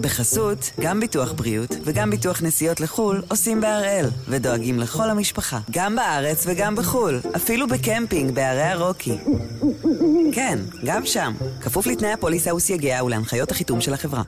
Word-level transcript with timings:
בחסות, 0.00 0.70
גם 0.80 1.00
ביטוח 1.00 1.32
בריאות 1.32 1.70
וגם 1.84 2.10
ביטוח 2.10 2.42
נסיעות 2.42 2.80
לחו"ל 2.80 3.22
עושים 3.28 3.60
בהראל, 3.60 4.06
ודואגים 4.28 4.78
לכל 4.78 5.10
המשפחה, 5.10 5.58
גם 5.70 5.96
בארץ 5.96 6.46
וגם 6.46 6.76
בחו"ל, 6.76 7.20
אפילו 7.36 7.66
בקמפינג 7.68 8.34
בערי 8.34 8.62
הרוקי. 8.62 9.18
כן, 10.32 10.58
גם 10.84 11.06
שם, 11.06 11.32
כפוף 11.60 11.86
לתנאי 11.86 12.12
הפוליסה 12.12 12.54
וסייגיה 12.54 13.04
ולהנחיות 13.04 13.50
החיתום 13.50 13.80
של 13.80 13.94
החברה. 13.94 14.22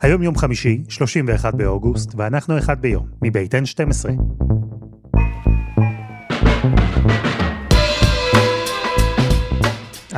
היום 0.00 0.22
יום 0.22 0.36
חמישי, 0.36 0.84
31 0.88 1.54
באוגוסט, 1.54 2.12
ואנחנו 2.16 2.58
אחד 2.58 2.80
ביום, 2.80 3.06
מבית 3.22 3.54
N12. 3.54 4.08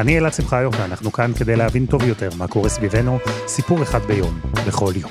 אני 0.00 0.18
אלעד 0.18 0.32
שמחיוף, 0.32 0.74
ואנחנו 0.80 1.12
כאן 1.12 1.32
כדי 1.38 1.56
להבין 1.56 1.86
טוב 1.86 2.02
יותר 2.02 2.28
מה 2.38 2.48
קורה 2.48 2.68
סביבנו, 2.68 3.18
סיפור 3.46 3.82
אחד 3.82 3.98
ביום, 3.98 4.40
בכל 4.66 4.92
יום. 4.96 5.10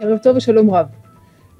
ערב 0.00 0.18
טוב 0.18 0.36
ושלום 0.36 0.70
רב. 0.70 0.86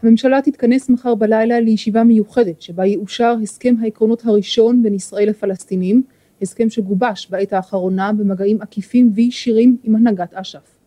הממשלה 0.03 0.43
תתכנס 0.43 0.91
מחר 0.91 1.15
בלילה 1.15 1.61
לישיבה 1.61 2.05
מיוחדת 2.05 2.63
שבה 2.63 2.87
יאושר 2.87 3.35
הסכם 3.43 3.75
העקרונות 3.83 4.27
הראשון 4.27 4.83
בין 4.83 4.95
ישראל 4.95 5.29
לפלסטינים, 5.29 6.03
הסכם 6.43 6.71
שגובש 6.71 7.27
בעת 7.31 7.53
האחרונה 7.53 8.13
במגעים 8.13 8.63
עקיפים 8.63 9.13
וישירים 9.15 9.77
עם 9.85 9.97
הנהגת 9.97 10.35
אש"ף. 10.35 10.80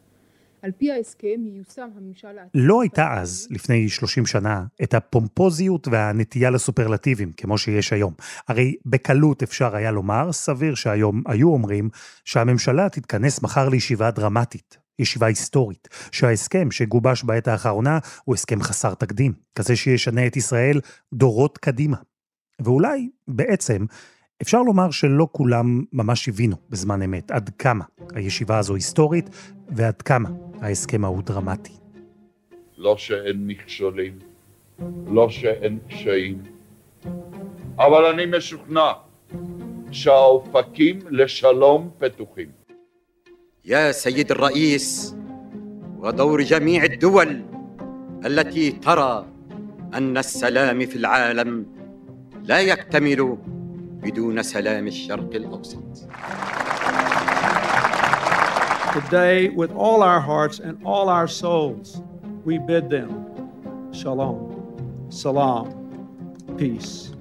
על 0.63 0.72
פי 0.72 0.91
ההסכם 0.91 1.45
ייושם 1.45 1.90
הממשל... 1.95 2.27
לא 2.53 2.81
הייתה 2.81 3.13
אז, 3.13 3.48
לפני 3.52 3.90
30 3.90 4.26
שנה, 4.26 4.66
את 4.84 4.94
הפומפוזיות 4.94 5.88
והנטייה 5.88 6.49
לסופרלטיבים, 6.49 7.31
כמו 7.31 7.58
שיש 7.58 7.94
היום. 7.94 8.13
הרי 8.48 8.76
בקלות 8.86 9.44
אפשר 9.44 9.75
היה 9.75 9.92
לומר, 9.92 10.31
סביר 10.31 10.75
שהיום 10.75 11.23
היו 11.28 11.50
אומרים, 11.50 11.89
שהממשלה 12.25 12.89
תתכנס 12.89 13.42
מחר 13.42 13.70
לישיבה 13.70 14.11
דרמטית, 14.11 14.78
ישיבה 15.00 15.28
היסטורית, 15.28 15.88
שההסכם 16.11 16.72
שגובש 16.72 17.23
בעת 17.23 17.48
האחרונה 17.48 18.00
הוא 18.23 18.36
הסכם 18.36 18.61
חסר 18.61 18.94
תקדים, 18.94 19.33
כזה 19.55 19.75
שישנה 19.75 20.27
את 20.27 20.38
ישראל 20.38 20.80
דורות 21.14 21.58
קדימה. 21.58 21.98
ואולי, 22.59 23.09
בעצם, 23.27 23.86
אפשר 24.42 24.62
לומר 24.62 24.91
שלא 24.91 25.28
כולם 25.33 25.84
ממש 25.92 26.28
הבינו 26.28 26.56
בזמן 26.70 27.03
אמת 27.03 27.31
עד 27.31 27.51
כמה 27.59 27.84
הישיבה 28.14 28.59
הזו 28.59 28.75
היסטורית 28.75 29.31
ועד 29.69 30.03
כמה 30.03 30.28
ההסכם 30.61 31.05
ההוא 31.05 31.23
דרמטי. 31.23 31.73
לא 32.78 32.97
שאין 32.97 33.47
מכשולים, 33.47 34.19
לא 35.06 35.28
שאין 35.28 35.78
קשיים, 35.89 36.42
אבל 37.78 38.05
אני 38.05 38.27
משוכנע 38.27 38.92
שהאופקים 39.91 40.98
לשלום 41.11 41.91
פתוחים. 41.98 42.48
يا 43.64 43.92
سيد 43.92 44.31
الرئيس 44.31 45.14
ودور 45.98 46.42
جميع 46.42 46.84
الدول 46.84 47.42
التي 48.27 48.70
ترى 48.73 49.27
ان 49.95 50.17
السلام 50.17 50.87
في 50.87 50.97
العالم 50.97 51.67
لا 52.45 52.61
يكتمل 52.61 53.39
بدون 54.03 54.42
سلام 54.42 54.87
الشرق 54.87 55.31
الاوسط 55.34 56.09
Today, 58.98 59.51
with 59.61 59.73
all 59.84 60.03
our 60.03 60.20
hearts 60.20 60.59
and 60.67 60.75
all 60.84 61.09
our 61.09 61.28
souls, 61.28 61.89
we 62.47 62.55
bid 62.70 62.84
them 62.91 63.11
shalom, 63.92 64.39
salam, 65.11 65.67
peace. 66.59 67.14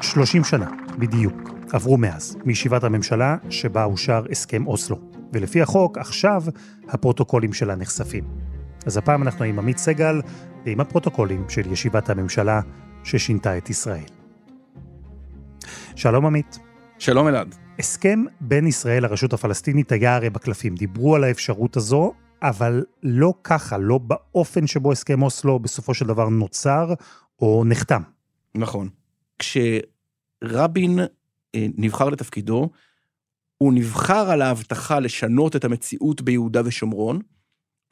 שלושים 0.00 0.44
שנה, 0.44 0.70
בדיוק, 0.98 1.34
עברו 1.72 1.96
מאז, 1.96 2.36
מישיבת 2.44 2.84
הממשלה 2.84 3.36
שבה 3.50 3.84
אושר 3.84 4.24
הסכם 4.30 4.66
אוסלו. 4.66 4.96
ולפי 5.32 5.62
החוק, 5.62 5.98
עכשיו 5.98 6.42
הפרוטוקולים 6.88 7.52
שלה 7.52 7.76
נחשפים. 7.76 8.24
אז 8.86 8.96
הפעם 8.96 9.22
אנחנו 9.22 9.44
עם 9.44 9.58
עמית 9.58 9.78
סגל 9.78 10.20
ועם 10.65 10.79
הפרוטוקולים 10.79 11.49
של 11.49 11.71
ישיבת 11.71 12.09
הממשלה 12.09 12.61
ששינתה 13.03 13.57
את 13.57 13.69
ישראל. 13.69 14.05
שלום 15.95 16.25
עמית. 16.25 16.59
שלום 16.99 17.27
אלעד. 17.27 17.55
הסכם 17.79 18.23
בין 18.41 18.67
ישראל 18.67 19.03
לרשות 19.03 19.33
הפלסטינית 19.33 19.91
היה 19.91 20.15
הרי 20.15 20.29
בקלפים. 20.29 20.75
דיברו 20.75 21.15
על 21.15 21.23
האפשרות 21.23 21.77
הזו, 21.77 22.13
אבל 22.41 22.83
לא 23.03 23.33
ככה, 23.43 23.77
לא 23.77 23.97
באופן 23.97 24.67
שבו 24.67 24.91
הסכם 24.91 25.23
אוסלו 25.23 25.59
בסופו 25.59 25.93
של 25.93 26.07
דבר 26.07 26.29
נוצר 26.29 26.93
או 27.39 27.63
נחתם. 27.65 28.01
נכון. 28.55 28.89
כשרבין 29.39 30.99
אה, 31.55 31.67
נבחר 31.77 32.09
לתפקידו, 32.09 32.69
הוא 33.57 33.73
נבחר 33.73 34.31
על 34.31 34.41
ההבטחה 34.41 34.99
לשנות 34.99 35.55
את 35.55 35.65
המציאות 35.65 36.21
ביהודה 36.21 36.61
ושומרון, 36.65 37.19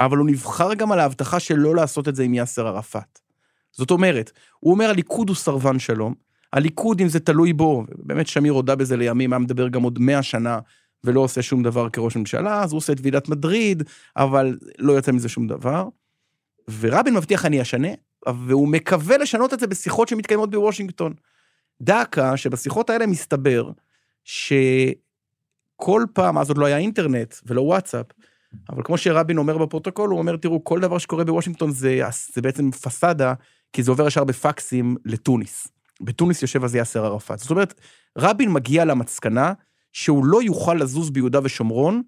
אבל 0.06 0.18
הוא 0.18 0.28
נבחר 0.28 0.74
גם 0.74 0.92
על 0.92 1.00
ההבטחה 1.00 1.40
שלא 1.40 1.76
לעשות 1.76 2.08
את 2.08 2.16
זה 2.16 2.24
עם 2.24 2.34
יאסר 2.34 2.68
ערפאת. 2.68 3.20
זאת 3.72 3.92
אומרת, 3.92 4.32
הוא 4.60 4.74
אומר 4.74 4.90
הליכוד 4.90 5.30
הוא 5.30 5.36
סרבן 5.36 5.80
שלום, 5.80 6.14
הליכוד 6.54 7.02
אם 7.02 7.08
זה 7.08 7.20
תלוי 7.20 7.54
בו, 7.54 7.86
באמת 7.96 8.28
שמיר 8.28 8.54
הודה 8.54 8.76
בזה 8.76 8.98
לימים, 8.98 9.34
היה 9.34 9.40
מדבר 9.40 9.68
גם 9.68 9.84
עוד 9.84 10.00
מאה 10.00 10.24
שנה 10.24 10.60
ולא 11.04 11.20
עושה 11.20 11.42
שום 11.42 11.64
דבר 11.64 11.90
כראש 11.90 12.16
ממשלה, 12.16 12.64
אז 12.64 12.72
הוא 12.72 12.78
עושה 12.78 12.94
את 12.94 12.98
ועידת 13.02 13.30
מדריד, 13.30 13.84
אבל 14.18 14.58
לא 14.80 14.94
יוצא 14.94 15.12
מזה 15.12 15.30
שום 15.30 15.48
דבר. 15.48 15.88
ורבין 16.80 17.14
מבטיח 17.14 17.46
אני 17.46 17.62
אשנה, 17.62 17.88
והוא 18.48 18.68
מקווה 18.68 19.18
לשנות 19.18 19.54
את 19.54 19.60
זה 19.60 19.68
בשיחות 19.68 20.08
שמתקיימות 20.08 20.52
בוושינגטון. 20.52 21.14
דאקה 21.82 22.38
שבשיחות 22.38 22.90
האלה 22.90 23.08
מסתבר 23.08 23.72
שכל 24.24 26.06
פעם, 26.14 26.38
אז 26.38 26.50
עוד 26.50 26.58
לא 26.58 26.66
היה 26.66 26.78
אינטרנט 26.78 27.36
ולא 27.46 27.62
וואטסאפ, 27.62 28.06
אבל 28.70 28.84
כמו 28.84 28.98
שרבין 28.98 29.38
אומר 29.38 29.58
בפרוטוקול, 29.58 30.10
הוא 30.10 30.20
אומר, 30.20 30.36
תראו, 30.36 30.64
כל 30.64 30.80
דבר 30.80 30.98
שקורה 30.98 31.24
בוושינגטון 31.24 31.72
זה, 31.72 32.02
זה 32.34 32.42
בעצם 32.42 32.72
פסאדה, 32.72 33.34
כי 33.74 33.84
זה 33.84 33.92
עובר 33.92 34.08
ישר 34.08 34.24
בפקסים 34.24 34.96
לתוניס. 35.06 35.68
בתוניס 36.02 36.42
יושב 36.42 36.64
אז 36.64 36.76
יאסר 36.76 37.06
ערפאת. 37.06 37.40
זאת 37.40 37.52
אומרת, 37.52 37.82
רבין 38.18 38.52
מגיע 38.52 38.86
למסקנה 38.86 39.54
שהוא 39.94 40.26
לא 40.26 40.44
יוכל 40.44 40.74
לזוז 40.74 41.10
ביהודה 41.10 41.40
ושומרון 41.44 42.02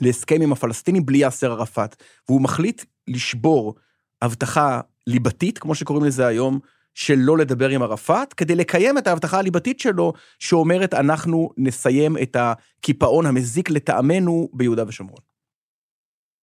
להסכם 0.00 0.42
עם 0.42 0.52
הפלסטינים 0.52 1.06
בלי 1.06 1.18
יאסר 1.18 1.52
ערפאת, 1.52 2.02
והוא 2.28 2.40
מחליט 2.40 2.84
לשבור 3.08 3.74
הבטחה 4.22 4.80
ליבתית, 5.06 5.58
כמו 5.58 5.74
שקוראים 5.74 6.04
לזה 6.04 6.26
היום, 6.26 6.58
של 6.94 7.14
לא 7.18 7.38
לדבר 7.38 7.68
עם 7.68 7.82
ערפאת, 7.82 8.34
כדי 8.34 8.54
לקיים 8.54 8.98
את 8.98 9.06
ההבטחה 9.06 9.38
הליבתית 9.38 9.80
שלו, 9.80 10.12
שאומרת 10.38 10.94
אנחנו 10.94 11.50
נסיים 11.56 12.16
את 12.22 12.36
הקיפאון 12.38 13.26
המזיק 13.26 13.70
לטעמנו 13.70 14.48
ביהודה 14.52 14.84
ושומרון. 14.88 15.27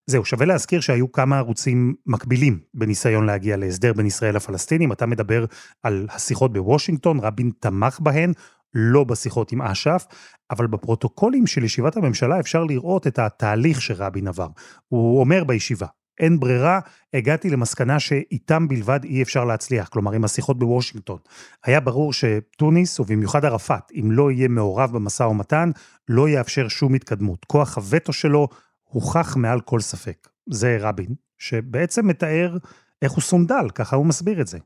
זהו, 0.07 0.25
שווה 0.25 0.45
להזכיר 0.45 0.81
שהיו 0.81 1.11
כמה 1.11 1.37
ערוצים 1.37 1.95
מקבילים 2.05 2.59
בניסיון 2.73 3.25
להגיע 3.25 3.57
להסדר 3.57 3.93
בין 3.93 4.05
ישראל 4.05 4.35
לפלסטינים. 4.35 4.91
אתה 4.91 5.05
מדבר 5.05 5.45
על 5.83 6.07
השיחות 6.09 6.53
בוושינגטון, 6.53 7.19
רבין 7.19 7.51
תמך 7.59 7.99
בהן, 7.99 8.33
לא 8.73 9.03
בשיחות 9.03 9.51
עם 9.51 9.61
אש"ף, 9.61 10.05
אבל 10.51 10.67
בפרוטוקולים 10.67 11.47
של 11.47 11.63
ישיבת 11.63 11.97
הממשלה 11.97 12.39
אפשר 12.39 12.63
לראות 12.63 13.07
את 13.07 13.19
התהליך 13.19 13.81
שרבין 13.81 14.27
עבר. 14.27 14.47
הוא 14.87 15.19
אומר 15.19 15.43
בישיבה, 15.43 15.87
אין 16.19 16.39
ברירה, 16.39 16.79
הגעתי 17.13 17.49
למסקנה 17.49 17.99
שאיתם 17.99 18.67
בלבד 18.67 19.03
אי 19.03 19.21
אפשר 19.21 19.45
להצליח, 19.45 19.87
כלומר 19.87 20.11
עם 20.11 20.23
השיחות 20.23 20.59
בוושינגטון. 20.59 21.17
היה 21.65 21.79
ברור 21.79 22.13
שטוניס, 22.13 22.99
ובמיוחד 22.99 23.45
ערפאת, 23.45 23.91
אם 23.99 24.11
לא 24.11 24.31
יהיה 24.31 24.47
מעורב 24.47 24.91
במשא 24.91 25.23
ומתן, 25.23 25.71
לא 26.09 26.29
יאפשר 26.29 26.67
שום 26.67 26.93
התקדמות. 26.93 27.45
כוח 27.45 27.77
הווטו 27.77 28.13
שלו 28.13 28.47
הוכח 28.89 29.35
מעל 29.35 29.61
כל 29.61 29.79
ספק. 29.79 30.27
זה 30.49 30.77
רבין, 30.79 31.15
שבעצם 31.37 32.07
מתאר 32.07 32.57
איך 33.01 33.11
הוא 33.11 33.21
סונדל, 33.21 33.69
ככה 33.75 33.95
הוא 33.95 34.05
מסביר 34.05 34.41
את 34.41 34.47
זה. 34.47 34.57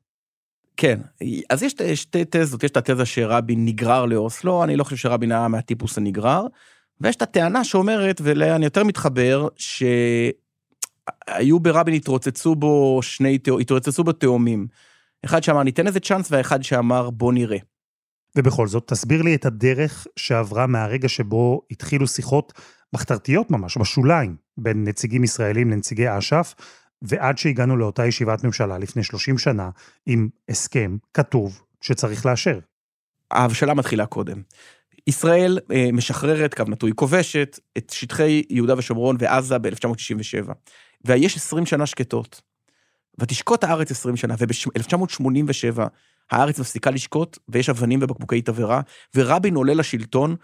כן, 0.77 0.99
אז 1.49 1.63
יש 1.63 1.75
שתי 1.95 2.23
תזות, 2.29 2.63
יש 2.63 2.71
את 2.71 2.77
התזה 2.77 3.05
שרבין 3.05 3.65
נגרר 3.65 4.05
לאוסלו, 4.05 4.63
אני 4.63 4.75
לא 4.75 4.83
חושב 4.83 4.95
שרבין 4.95 5.31
היה 5.31 5.47
מהטיפוס 5.47 5.97
הנגרר, 5.97 6.45
ויש 7.01 7.15
את 7.15 7.21
הטענה 7.21 7.63
שאומרת, 7.63 8.21
ואליה 8.23 8.55
אני 8.55 8.65
יותר 8.65 8.83
מתחבר, 8.83 9.47
שהיו 9.55 10.39
ברבין 11.59 11.93
התרוצצו 11.93 12.55
בו 12.55 12.99
שני, 13.01 13.39
התרוצצו 13.61 14.03
בו 14.03 14.11
תאומים. 14.11 14.67
אחד 15.25 15.43
שאמר 15.43 15.63
ניתן 15.63 15.87
איזה 15.87 15.99
צ'אנס, 15.99 16.31
והאחד 16.31 16.63
שאמר 16.63 17.09
בוא 17.09 17.33
נראה. 17.33 17.57
ובכל 18.35 18.67
זאת, 18.67 18.87
תסביר 18.87 19.21
לי 19.21 19.35
את 19.35 19.45
הדרך 19.45 20.07
שעברה 20.15 20.67
מהרגע 20.67 21.09
שבו 21.09 21.61
התחילו 21.71 22.07
שיחות 22.07 22.53
מחתרתיות 22.93 23.51
ממש, 23.51 23.77
בשוליים, 23.77 24.35
בין 24.57 24.83
נציגים 24.83 25.23
ישראלים 25.23 25.71
לנציגי 25.71 26.17
אש"ף, 26.17 26.55
ועד 27.01 27.37
שהגענו 27.37 27.77
לאותה 27.77 28.05
ישיבת 28.05 28.43
ממשלה 28.43 28.77
לפני 28.77 29.03
30 29.03 29.37
שנה, 29.37 29.69
עם 30.05 30.29
הסכם 30.49 30.97
כתוב 31.13 31.61
שצריך 31.81 32.25
לאשר. 32.25 32.59
ההבשלה 33.31 33.73
מתחילה 33.73 34.05
קודם. 34.05 34.41
ישראל 35.07 35.59
אה, 35.71 35.89
משחררת, 35.93 36.53
קו 36.53 36.63
נטוי, 36.67 36.91
כובשת 36.95 37.59
את 37.77 37.89
שטחי 37.89 38.43
יהודה 38.49 38.77
ושומרון 38.77 39.15
ועזה 39.19 39.57
ב-1967. 39.57 40.51
ויש 41.05 41.35
20 41.37 41.65
שנה 41.65 41.85
שקטות. 41.85 42.41
ותשקוט 43.19 43.63
הארץ 43.63 43.91
20 43.91 44.15
שנה, 44.15 44.35
וב-1987 44.39 45.81
הארץ 46.31 46.59
מפסיקה 46.59 46.91
לשקוט, 46.91 47.37
ויש 47.49 47.69
אבנים 47.69 47.99
ובקבוקי 48.01 48.41
תבערה, 48.41 48.81
ורבין 49.15 49.55
עולה 49.55 49.73
לשלטון 49.73 50.35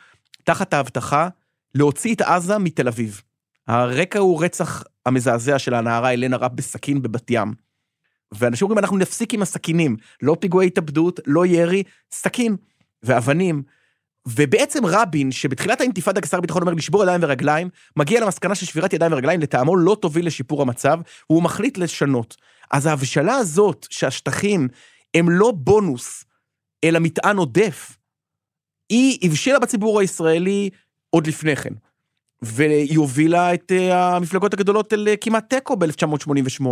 תחת 0.43 0.73
ההבטחה 0.73 1.29
להוציא 1.75 2.15
את 2.15 2.21
עזה 2.21 2.57
מתל 2.57 2.87
אביב. 2.87 3.21
הרקע 3.67 4.19
הוא 4.19 4.43
רצח 4.43 4.83
המזעזע 5.05 5.59
של 5.59 5.73
הנערה 5.73 6.13
אלנה 6.13 6.37
ראפ 6.37 6.51
בסכין 6.55 7.01
בבת 7.01 7.27
ים. 7.29 7.53
ואנשים 8.31 8.65
אומרים, 8.65 8.79
אנחנו 8.79 8.97
נפסיק 8.97 9.33
עם 9.33 9.41
הסכינים, 9.41 9.97
לא 10.21 10.37
פיגועי 10.39 10.67
התאבדות, 10.67 11.19
לא 11.27 11.45
ירי, 11.45 11.83
סכין 12.11 12.55
ואבנים. 13.03 13.63
ובעצם 14.27 14.85
רבין, 14.85 15.31
שבתחילת 15.31 15.81
האינתיפאדה 15.81 16.21
כשר 16.21 16.41
ביטחון 16.41 16.61
אומר 16.61 16.73
לשבור 16.73 17.03
ידיים 17.03 17.21
ורגליים, 17.23 17.69
מגיע 17.95 18.21
למסקנה 18.21 18.55
ששבירת 18.55 18.93
ידיים 18.93 19.13
ורגליים 19.13 19.39
לטעמו 19.39 19.77
לא 19.77 19.97
תוביל 20.01 20.27
לשיפור 20.27 20.61
המצב, 20.61 20.99
והוא 21.29 21.43
מחליט 21.43 21.77
לשנות. 21.77 22.37
אז 22.71 22.85
ההבשלה 22.85 23.35
הזאת 23.35 23.87
שהשטחים 23.89 24.67
הם 25.13 25.29
לא 25.29 25.51
בונוס, 25.51 26.25
אלא 26.83 26.99
מטען 26.99 27.37
עודף, 27.37 27.97
היא 28.89 29.19
הבשילה 29.21 29.59
בציבור 29.59 29.99
הישראלי 29.99 30.69
עוד 31.15 31.27
לפני 31.27 31.55
כן. 31.55 31.73
והיא 32.41 32.97
הובילה 32.97 33.53
את 33.53 33.71
אה, 33.71 34.15
המפלגות 34.15 34.53
הגדולות 34.53 34.93
אל 34.93 35.07
אה, 35.07 35.17
כמעט 35.17 35.49
תיקו 35.49 35.75
ב-1988. 35.75 36.65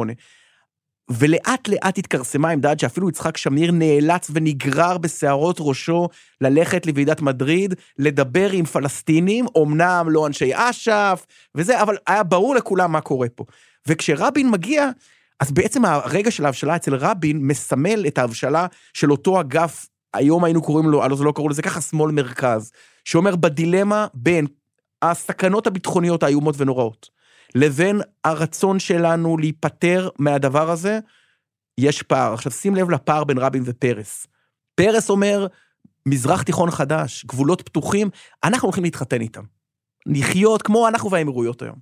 ולאט 1.10 1.68
לאט 1.68 1.98
התכרסמה 1.98 2.50
העמדה 2.50 2.72
עד 2.72 2.80
שאפילו 2.80 3.10
יצחק 3.10 3.38
שמיר 3.38 3.72
נאלץ 3.72 4.32
ונגרר 4.34 4.98
בשערות 4.98 5.58
ראשו 5.60 6.10
ללכת 6.42 6.86
לוועידת 6.86 7.22
מדריד, 7.22 7.74
לדבר 8.00 8.52
עם 8.52 8.66
פלסטינים, 8.66 9.46
אמנם 9.58 10.08
לא 10.10 10.28
אנשי 10.28 10.52
אש"ף 10.54 11.26
וזה, 11.56 11.82
אבל 11.82 11.98
היה 12.08 12.24
ברור 12.24 12.56
לכולם 12.56 12.92
מה 12.92 13.02
קורה 13.02 13.28
פה. 13.36 13.46
וכשרבין 13.88 14.52
מגיע, 14.52 14.90
אז 15.40 15.52
בעצם 15.52 15.86
הרגע 15.86 16.32
של 16.32 16.46
ההבשלה 16.46 16.76
אצל 16.76 16.96
רבין 16.96 17.40
מסמל 17.42 18.08
את 18.08 18.18
ההבשלה 18.18 18.68
של 18.94 19.12
אותו 19.12 19.42
אגף, 19.42 19.88
היום 20.14 20.44
היינו 20.44 20.62
קוראים 20.62 20.90
לו, 20.90 21.06
אז 21.06 21.22
לא 21.22 21.32
קראו 21.36 21.50
לזה 21.50 21.62
ככה, 21.62 21.82
שמאל 21.82 22.12
מרכז, 22.12 22.72
שאומר 23.06 23.36
בדילמה 23.36 24.08
בין 24.14 24.48
הסכנות 25.02 25.68
הביטחוניות 25.68 26.24
האיומות 26.24 26.56
ונוראות, 26.58 27.10
לבין 27.56 28.02
הרצון 28.24 28.80
שלנו 28.80 29.38
להיפטר 29.38 30.10
מהדבר 30.20 30.70
הזה, 30.70 31.00
יש 31.78 32.04
פער. 32.04 32.34
עכשיו 32.34 32.52
שים 32.52 32.76
לב 32.76 32.90
לפער 32.90 33.24
בין 33.24 33.38
רבין 33.38 33.64
ופרס. 33.66 34.28
פרס 34.76 35.10
אומר, 35.10 35.48
מזרח 36.06 36.42
תיכון 36.42 36.72
חדש, 36.72 37.26
גבולות 37.26 37.62
פתוחים, 37.62 38.10
אנחנו 38.44 38.66
הולכים 38.66 38.84
להתחתן 38.84 39.22
איתם. 39.22 39.44
לחיות 40.06 40.62
כמו 40.62 40.88
אנחנו 40.88 41.12
והאמירויות 41.12 41.62
היום. 41.62 41.76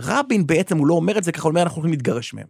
רבין 0.00 0.46
בעצם, 0.46 0.78
הוא 0.78 0.86
לא 0.86 0.94
אומר 0.94 1.18
את 1.18 1.24
זה 1.24 1.32
ככה, 1.32 1.42
הוא 1.42 1.50
אומר, 1.50 1.62
אנחנו 1.62 1.76
הולכים 1.76 1.90
להתגרש 1.90 2.34
מהם. 2.34 2.46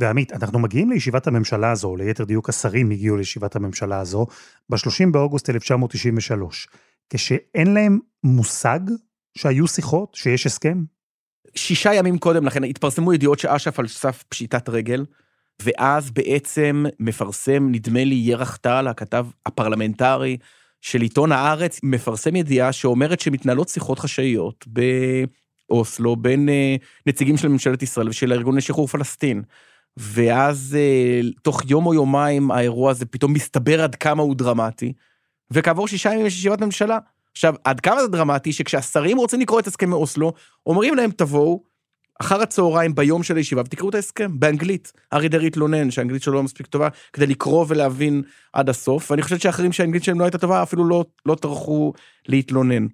ועמית, 0.00 0.32
אנחנו 0.32 0.58
מגיעים 0.58 0.90
לישיבת 0.90 1.26
הממשלה 1.26 1.70
הזו, 1.70 1.96
ליתר 1.96 2.24
דיוק 2.24 2.48
השרים 2.48 2.90
הגיעו 2.90 3.16
לישיבת 3.16 3.56
הממשלה 3.56 4.00
הזו, 4.00 4.26
ב-30 4.68 5.10
באוגוסט 5.12 5.50
1993, 5.50 6.68
כשאין 7.10 7.74
להם 7.74 7.98
מושג 8.24 8.80
שהיו 9.38 9.68
שיחות, 9.68 10.14
שיש 10.14 10.46
הסכם? 10.46 10.82
שישה 11.54 11.94
ימים 11.94 12.18
קודם 12.18 12.46
לכן 12.46 12.64
התפרסמו 12.64 13.12
ידיעות 13.12 13.38
שאש"ף 13.38 13.78
על 13.78 13.88
סף 13.88 14.24
פשיטת 14.28 14.68
רגל, 14.68 15.04
ואז 15.62 16.10
בעצם 16.10 16.84
מפרסם, 17.00 17.68
נדמה 17.70 18.04
לי, 18.04 18.14
ירח 18.14 18.56
טל, 18.56 18.88
הכתב 18.88 19.26
הפרלמנטרי 19.46 20.36
של 20.80 21.00
עיתון 21.00 21.32
הארץ, 21.32 21.80
מפרסם 21.82 22.36
ידיעה 22.36 22.72
שאומרת 22.72 23.20
שמתנהלות 23.20 23.68
שיחות 23.68 23.98
חשאיות 23.98 24.66
באוסלו 25.68 26.16
בין 26.16 26.48
אה, 26.48 26.76
נציגים 27.06 27.36
של 27.36 27.48
ממשלת 27.48 27.82
ישראל 27.82 28.08
ושל 28.08 28.32
הארגון 28.32 28.56
לשחרור 28.56 28.86
פלסטין. 28.86 29.42
ואז 29.96 30.76
אה, 30.78 31.20
תוך 31.42 31.62
יום 31.68 31.86
או 31.86 31.94
יומיים 31.94 32.50
האירוע 32.50 32.90
הזה 32.90 33.06
פתאום 33.06 33.32
מסתבר 33.32 33.82
עד 33.82 33.94
כמה 33.94 34.22
הוא 34.22 34.36
דרמטי, 34.36 34.92
וכעבור 35.50 35.88
שישה 35.88 36.12
ימים 36.12 36.26
יש 36.26 36.34
ישיבת 36.34 36.60
ממשלה. 36.60 36.98
עכשיו, 37.32 37.54
עד 37.64 37.80
כמה 37.80 38.02
זה 38.02 38.08
דרמטי 38.08 38.52
שכשהשרים 38.52 39.16
רוצים 39.16 39.40
לקרוא 39.40 39.60
את 39.60 39.66
הסכמי 39.66 39.92
אוסלו, 39.92 40.32
אומרים 40.66 40.94
להם 40.94 41.10
תבואו, 41.10 41.62
אחר 42.20 42.42
הצהריים 42.42 42.94
ביום 42.94 43.22
של 43.22 43.36
הישיבה 43.36 43.60
ותקראו 43.60 43.90
את 43.90 43.94
ההסכם 43.94 44.40
באנגלית. 44.40 44.92
אריה 45.12 45.28
דרעי 45.28 45.46
התלונן 45.46 45.90
שהאנגלית 45.90 46.22
שלו 46.22 46.34
לא 46.34 46.42
מספיק 46.42 46.66
טובה 46.66 46.88
כדי 47.12 47.26
לקרוא 47.26 47.64
ולהבין 47.68 48.22
עד 48.52 48.68
הסוף, 48.68 49.10
ואני 49.10 49.22
חושב 49.22 49.38
שאחרים 49.38 49.72
שהאנגלית 49.72 50.04
שלהם 50.04 50.20
לא 50.20 50.24
הייתה 50.24 50.38
טובה 50.38 50.62
אפילו 50.62 50.84
לא, 50.84 51.04
לא 51.26 51.34
טרחו 51.34 51.92
להתלונן. 52.28 52.86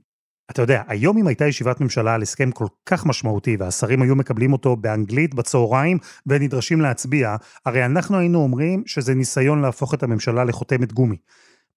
אתה 0.50 0.62
יודע, 0.62 0.82
היום 0.88 1.18
אם 1.18 1.26
הייתה 1.26 1.46
ישיבת 1.46 1.80
ממשלה 1.80 2.14
על 2.14 2.22
הסכם 2.22 2.50
כל 2.50 2.66
כך 2.86 3.06
משמעותי 3.06 3.56
והשרים 3.56 4.02
היו 4.02 4.16
מקבלים 4.16 4.52
אותו 4.52 4.76
באנגלית 4.76 5.34
בצהריים 5.34 5.98
ונדרשים 6.26 6.80
להצביע, 6.80 7.36
הרי 7.66 7.84
אנחנו 7.84 8.18
היינו 8.18 8.38
אומרים 8.38 8.82
שזה 8.86 9.14
ניסיון 9.14 9.62
להפוך 9.62 9.94
את 9.94 10.02
הממשלה 10.02 10.44
לחותמת 10.44 10.92
גומי. 10.92 11.16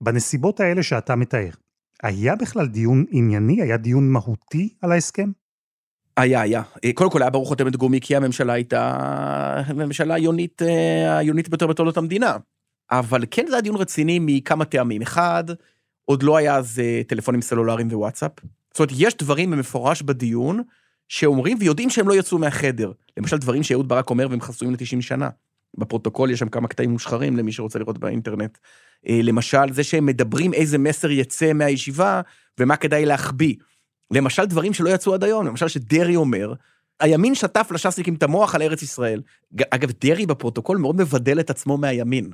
בנסיבות 0.01 0.59
האלה 0.59 0.83
שאתה 0.83 1.15
מתאר, 1.15 1.49
היה 2.03 2.35
בכלל 2.35 2.67
דיון 2.67 3.05
ענייני? 3.11 3.61
היה 3.61 3.77
דיון 3.77 4.09
מהותי 4.09 4.73
על 4.81 4.91
ההסכם? 4.91 5.31
היה, 6.17 6.41
היה. 6.41 6.61
קודם 6.93 7.11
כל 7.11 7.21
היה 7.21 7.31
ברור 7.31 7.45
חותמת 7.45 7.75
גומי, 7.75 7.99
כי 8.01 8.15
הממשלה 8.15 8.53
הייתה 8.53 8.97
הממשלה 9.65 10.13
היונית, 10.13 10.61
אה, 10.61 11.17
היונית 11.17 11.49
ביותר 11.49 11.67
בתולדות 11.67 11.97
המדינה. 11.97 12.37
אבל 12.91 13.23
כן 13.31 13.45
זה 13.47 13.55
היה 13.55 13.61
דיון 13.61 13.75
רציני 13.75 14.19
מכמה 14.21 14.65
טעמים. 14.65 15.01
אחד, 15.01 15.43
עוד 16.05 16.23
לא 16.23 16.37
היה 16.37 16.55
אז 16.55 16.79
אה, 16.79 17.01
טלפונים 17.07 17.41
סלולריים 17.41 17.87
ווואטסאפ. 17.87 18.31
זאת 18.73 18.79
אומרת, 18.79 18.91
יש 18.97 19.17
דברים 19.17 19.51
במפורש 19.51 20.01
בדיון 20.01 20.61
שאומרים 21.07 21.57
ויודעים 21.59 21.89
שהם 21.89 22.07
לא 22.07 22.13
יצאו 22.13 22.37
מהחדר. 22.37 22.91
למשל, 23.17 23.37
דברים 23.37 23.63
שאהוד 23.63 23.87
ברק 23.87 24.09
אומר 24.09 24.27
והם 24.29 24.41
חסויים 24.41 24.73
ל-90 24.73 25.01
שנה. 25.01 25.29
בפרוטוקול 25.77 26.31
יש 26.31 26.39
שם 26.39 26.49
כמה 26.49 26.67
קטעים 26.67 26.89
מושחרים 26.89 27.37
למי 27.37 27.51
שרוצה 27.51 27.79
לראות 27.79 27.97
באינטרנט. 27.97 28.57
אה, 29.09 29.19
למשל, 29.23 29.73
זה 29.73 29.83
שהם 29.83 30.05
מדברים 30.05 30.53
איזה 30.53 30.77
מסר 30.77 31.11
יצא 31.11 31.53
מהישיבה 31.53 32.21
ומה 32.59 32.75
כדאי 32.75 33.05
להחביא. 33.05 33.55
למשל, 34.11 34.45
דברים 34.45 34.73
שלא 34.73 34.89
יצאו 34.89 35.13
עד 35.13 35.23
היום, 35.23 35.47
למשל 35.47 35.67
שדרעי 35.67 36.15
אומר, 36.15 36.53
הימין 36.99 37.35
שטף 37.35 37.71
לש"סניקים 37.71 38.15
את 38.15 38.23
המוח 38.23 38.55
על 38.55 38.61
ארץ 38.61 38.81
ישראל. 38.81 39.21
אגב, 39.69 39.91
דרעי 40.01 40.25
בפרוטוקול 40.25 40.77
מאוד 40.77 40.95
מבדל 40.95 41.39
את 41.39 41.49
עצמו 41.49 41.77
מהימין. 41.77 42.31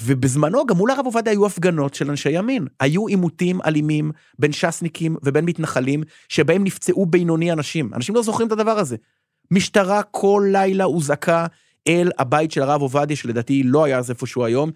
ובזמנו 0.00 0.66
גם 0.66 0.76
מול 0.76 0.90
הרב 0.90 1.04
עובדיה 1.04 1.32
היו 1.32 1.46
הפגנות 1.46 1.94
של 1.94 2.10
אנשי 2.10 2.30
ימין. 2.30 2.66
היו 2.80 3.06
עימותים 3.06 3.60
אלימים 3.66 4.10
בין 4.38 4.52
ש"סניקים 4.52 5.16
ובין 5.22 5.44
מתנחלים, 5.44 6.02
שבהם 6.28 6.64
נפצעו 6.64 7.06
בינוני 7.06 7.52
אנשים. 7.52 7.94
אנשים 7.94 8.14
לא 8.14 8.22
זוכרים 8.22 8.46
את 8.46 8.52
הדבר 8.52 8.78
הזה. 8.78 8.96
משטרה 9.50 10.02
כל 10.02 10.48
לילה 10.52 10.84
הוזעקה 10.84 11.46
אל 11.88 12.10
הבית 12.18 12.52
של 12.52 12.62
הרב 12.62 12.80
עובדיה, 12.80 13.16
שלדעתי 13.16 13.62
לא 13.62 13.84
היה 13.84 13.98
אז 13.98 14.10
איפשהו 14.10 14.44
היום, 14.44 14.70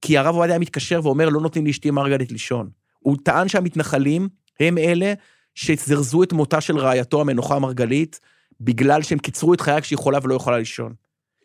כי 0.00 0.18
הרב 0.18 0.34
עובדיה 0.34 0.52
היה 0.52 0.58
מתקשר 0.58 1.00
ואומר, 1.02 1.28
לא 1.28 1.40
נותנים 1.40 1.66
לאשתי 1.66 1.90
מרגלית 1.90 2.32
לישון. 2.32 2.70
הוא 2.98 3.16
טען 3.22 3.48
שהמתנחלים 3.48 4.28
הם 4.60 4.78
אלה 4.78 5.12
שזרזו 5.54 6.22
את 6.22 6.32
מותה 6.32 6.60
של 6.60 6.78
רעייתו 6.78 7.20
המנוחה 7.20 7.58
מרגלית, 7.58 8.20
בגלל 8.60 9.02
שהם 9.02 9.18
קיצרו 9.18 9.54
את 9.54 9.60
חייה 9.60 9.80
כשהיא 9.80 9.98
חולה 9.98 10.18
ולא 10.22 10.34
יכולה 10.34 10.58
לישון. 10.58 10.94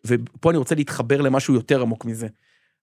ופה 0.08 0.50
אני 0.50 0.58
רוצה 0.58 0.76
להתחבר 0.76 1.22
למשהו 1.22 1.54
יותר 1.54 1.82
עמוק 1.82 2.06
מזה. 2.06 2.28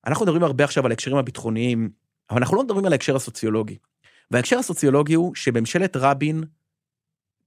אנחנו 0.06 0.24
מדברים 0.24 0.42
הרבה 0.42 0.64
עכשיו 0.64 0.84
על 0.84 0.92
ההקשרים 0.92 1.16
הביטחוניים, 1.16 1.90
אבל 2.30 2.38
אנחנו 2.38 2.56
לא 2.56 2.62
מדברים 2.62 2.86
על 2.86 2.92
ההקשר 2.92 3.16
הסוציולוגי. 3.16 3.78
וההקשר 4.30 4.58
הסוציולוגי 4.58 5.14
הוא 5.14 5.34
שממשלת 5.34 5.96
רבין, 5.96 6.44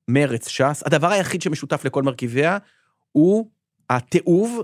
מרץ, 0.08 0.48
ש"ס, 0.48 0.84
הדבר 0.86 1.12
היחיד 1.12 1.42
שמשותף 1.42 1.86
לכל 1.86 2.04
מרכיביה 2.04 2.58
הוא 3.12 3.50
התיעוב 3.90 4.62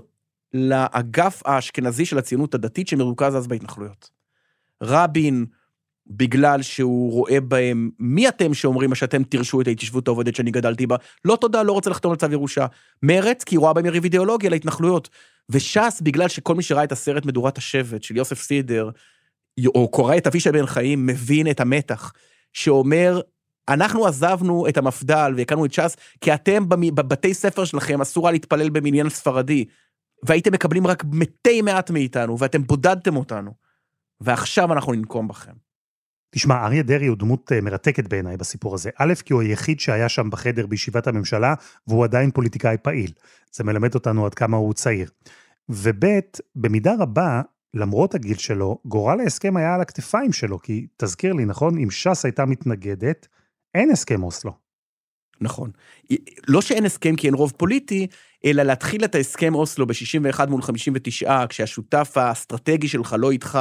לאגף 0.54 1.42
האשכנזי 1.44 2.04
של 2.04 2.18
הציונות 2.18 2.54
הדתית 2.54 2.88
שמרוכז 2.88 3.36
אז 3.36 3.46
בהתנחלויות. 3.46 4.10
רבין, 4.82 5.46
בגלל 6.10 6.62
שהוא 6.62 7.12
רואה 7.12 7.40
בהם, 7.40 7.90
מי 7.98 8.28
אתם 8.28 8.54
שאומרים 8.54 8.94
שאתם 8.94 9.22
תירשו 9.22 9.60
את 9.60 9.66
ההתיישבות 9.66 10.08
העובדת 10.08 10.34
שאני 10.34 10.50
גדלתי 10.50 10.86
בה? 10.86 10.96
לא 11.24 11.36
תודה, 11.36 11.62
לא 11.62 11.72
רוצה 11.72 11.90
לחתום 11.90 12.10
על 12.10 12.16
צו 12.16 12.26
ירושה. 12.32 12.66
מרץ, 13.02 13.44
כי 13.44 13.54
היא 13.54 13.60
רואה 13.60 13.72
בהם 13.72 13.86
יריב 13.86 14.04
אידיאולוגי 14.04 14.46
על 14.46 14.52
ההתנחלויות. 14.52 15.08
וש"ס, 15.50 16.00
בגלל 16.02 16.28
שכל 16.28 16.54
מי 16.54 16.62
שראה 16.62 16.84
את 16.84 16.92
הסרט 16.92 17.26
מדורת 17.26 17.58
השבט 17.58 18.02
של 18.02 18.16
יוסף 18.16 18.42
סידר, 18.42 18.90
או 19.66 19.88
קורא 19.88 20.16
את 20.16 20.26
אבישי 20.26 20.52
בן 20.52 20.66
חיים, 20.66 21.06
מבין 21.06 21.50
את 21.50 21.60
המתח, 21.60 22.12
שאומר, 22.52 23.20
אנחנו 23.68 24.06
עזבנו 24.06 24.68
את 24.68 24.76
המפד"ל 24.76 25.34
והקמנו 25.36 25.64
את 25.64 25.72
ש"ס, 25.72 25.96
כי 26.20 26.34
אתם 26.34 26.68
בבתי 26.68 27.34
ספר 27.34 27.64
שלכם 27.64 28.00
אסור 28.00 28.26
היה 28.26 28.32
להתפלל 28.32 28.70
במניין 28.70 29.08
ספרדי, 29.08 29.64
והייתם 30.22 30.52
מקבלים 30.52 30.86
רק 30.86 31.04
מתי 31.12 31.62
מעט 31.62 31.90
מאיתנו, 31.90 32.38
ואתם 32.38 32.62
בודדתם 32.62 33.16
אותנו, 33.16 33.50
ועכשיו 34.20 34.72
אנחנו 34.72 34.92
ננקום 34.92 35.28
בכם. 35.28 35.69
תשמע, 36.30 36.64
אריה 36.64 36.82
דרעי 36.82 37.06
הוא 37.06 37.16
דמות 37.16 37.52
אה, 37.52 37.60
מרתקת 37.60 38.08
בעיניי 38.08 38.36
בסיפור 38.36 38.74
הזה. 38.74 38.90
א', 38.96 39.14
כי 39.24 39.32
הוא 39.32 39.42
היחיד 39.42 39.80
שהיה 39.80 40.08
שם 40.08 40.30
בחדר 40.30 40.66
בישיבת 40.66 41.06
הממשלה, 41.06 41.54
והוא 41.86 42.04
עדיין 42.04 42.30
פוליטיקאי 42.30 42.76
פעיל. 42.82 43.12
זה 43.52 43.64
מלמד 43.64 43.94
אותנו 43.94 44.26
עד 44.26 44.34
כמה 44.34 44.56
הוא 44.56 44.74
צעיר. 44.74 45.10
וב', 45.68 46.04
במידה 46.56 46.94
רבה, 46.98 47.42
למרות 47.74 48.14
הגיל 48.14 48.36
שלו, 48.36 48.78
גורל 48.84 49.20
ההסכם 49.20 49.56
היה 49.56 49.74
על 49.74 49.80
הכתפיים 49.80 50.32
שלו, 50.32 50.58
כי 50.58 50.86
תזכיר 50.96 51.32
לי, 51.32 51.44
נכון? 51.44 51.78
אם 51.78 51.90
ש"ס 51.90 52.24
הייתה 52.24 52.44
מתנגדת, 52.44 53.28
אין 53.74 53.90
הסכם 53.90 54.22
אוסלו. 54.22 54.52
נכון. 55.40 55.70
לא 56.48 56.60
שאין 56.60 56.84
הסכם 56.84 57.16
כי 57.16 57.26
אין 57.26 57.34
רוב 57.34 57.52
פוליטי, 57.56 58.06
אלא 58.44 58.62
להתחיל 58.62 59.04
את 59.04 59.14
ההסכם 59.14 59.54
אוסלו 59.54 59.86
ב-61 59.86 60.46
מול 60.48 60.62
59, 60.62 61.46
כשהשותף 61.48 62.12
האסטרטגי 62.16 62.88
שלך 62.88 63.16
לא 63.18 63.30
איתך, 63.30 63.58